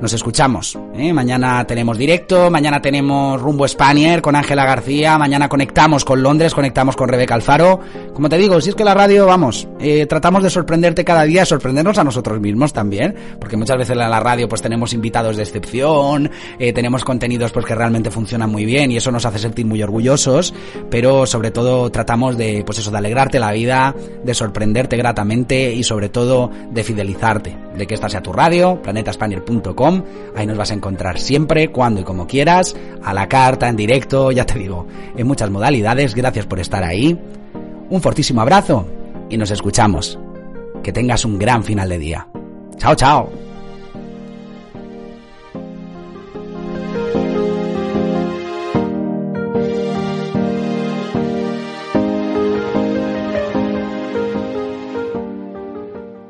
Nos 0.00 0.12
escuchamos. 0.12 0.78
¿eh? 0.94 1.12
Mañana 1.12 1.66
tenemos 1.66 1.96
directo, 1.96 2.50
mañana 2.50 2.82
tenemos 2.82 3.40
Rumbo 3.40 3.66
Spanier 3.66 4.20
con 4.20 4.36
Ángela 4.36 4.66
García, 4.66 5.16
mañana 5.16 5.48
conectamos 5.48 6.04
con 6.04 6.22
Londres, 6.22 6.54
conectamos 6.54 6.96
con 6.96 7.08
Rebeca 7.08 7.34
Alfaro. 7.34 7.80
Como 8.12 8.28
te 8.28 8.36
digo, 8.36 8.60
si 8.60 8.70
es 8.70 8.74
que 8.74 8.84
la 8.84 8.92
radio, 8.92 9.24
vamos, 9.26 9.66
eh, 9.80 10.04
tratamos 10.06 10.42
de 10.42 10.50
sorprenderte 10.50 11.04
cada 11.04 11.24
día, 11.24 11.46
sorprendernos 11.46 11.96
a 11.96 12.04
nosotros 12.04 12.40
mismos 12.40 12.74
también, 12.74 13.14
porque 13.40 13.56
muchas 13.56 13.78
veces 13.78 13.92
en 13.92 14.10
la 14.10 14.20
radio 14.20 14.48
pues 14.48 14.60
tenemos 14.60 14.92
invitados 14.92 15.36
de 15.36 15.42
excepción, 15.42 16.30
eh, 16.58 16.72
tenemos 16.74 17.02
contenidos 17.02 17.52
pues 17.52 17.64
que 17.64 17.74
realmente 17.74 18.10
funcionan 18.10 18.50
muy 18.50 18.66
bien 18.66 18.90
y 18.90 18.98
eso 18.98 19.10
nos 19.10 19.24
hace 19.24 19.38
sentir 19.38 19.64
muy 19.64 19.82
orgullosos, 19.82 20.52
pero 20.90 21.24
sobre 21.24 21.50
todo 21.50 21.90
tratamos 21.90 22.36
de, 22.36 22.62
pues 22.66 22.78
eso, 22.78 22.90
de 22.90 22.98
alegrarte 22.98 23.38
la 23.38 23.52
vida, 23.52 23.94
de 24.22 24.34
sorprenderte 24.34 24.96
gratamente 24.98 25.72
y 25.72 25.82
sobre 25.82 26.10
todo 26.10 26.50
de 26.70 26.84
fidelizarte, 26.84 27.56
de 27.76 27.86
que 27.86 27.94
esta 27.94 28.08
sea 28.08 28.22
tu 28.22 28.32
radio, 28.32 28.80
planetaspanier.com 28.82 30.02
Ahí 30.34 30.46
nos 30.46 30.56
vas 30.56 30.70
a 30.70 30.74
encontrar 30.74 31.18
siempre, 31.18 31.68
cuando 31.68 32.00
y 32.00 32.04
como 32.04 32.26
quieras, 32.26 32.74
a 33.02 33.12
la 33.12 33.28
carta, 33.28 33.68
en 33.68 33.76
directo, 33.76 34.32
ya 34.32 34.44
te 34.44 34.58
digo, 34.58 34.86
en 35.16 35.26
muchas 35.26 35.50
modalidades. 35.50 36.14
Gracias 36.14 36.46
por 36.46 36.60
estar 36.60 36.82
ahí. 36.84 37.18
Un 37.88 38.00
fortísimo 38.00 38.40
abrazo 38.40 38.86
y 39.28 39.36
nos 39.36 39.50
escuchamos. 39.50 40.18
Que 40.82 40.92
tengas 40.92 41.24
un 41.24 41.38
gran 41.38 41.64
final 41.64 41.88
de 41.88 41.98
día. 41.98 42.28
Chao, 42.78 42.94
chao. 42.94 43.45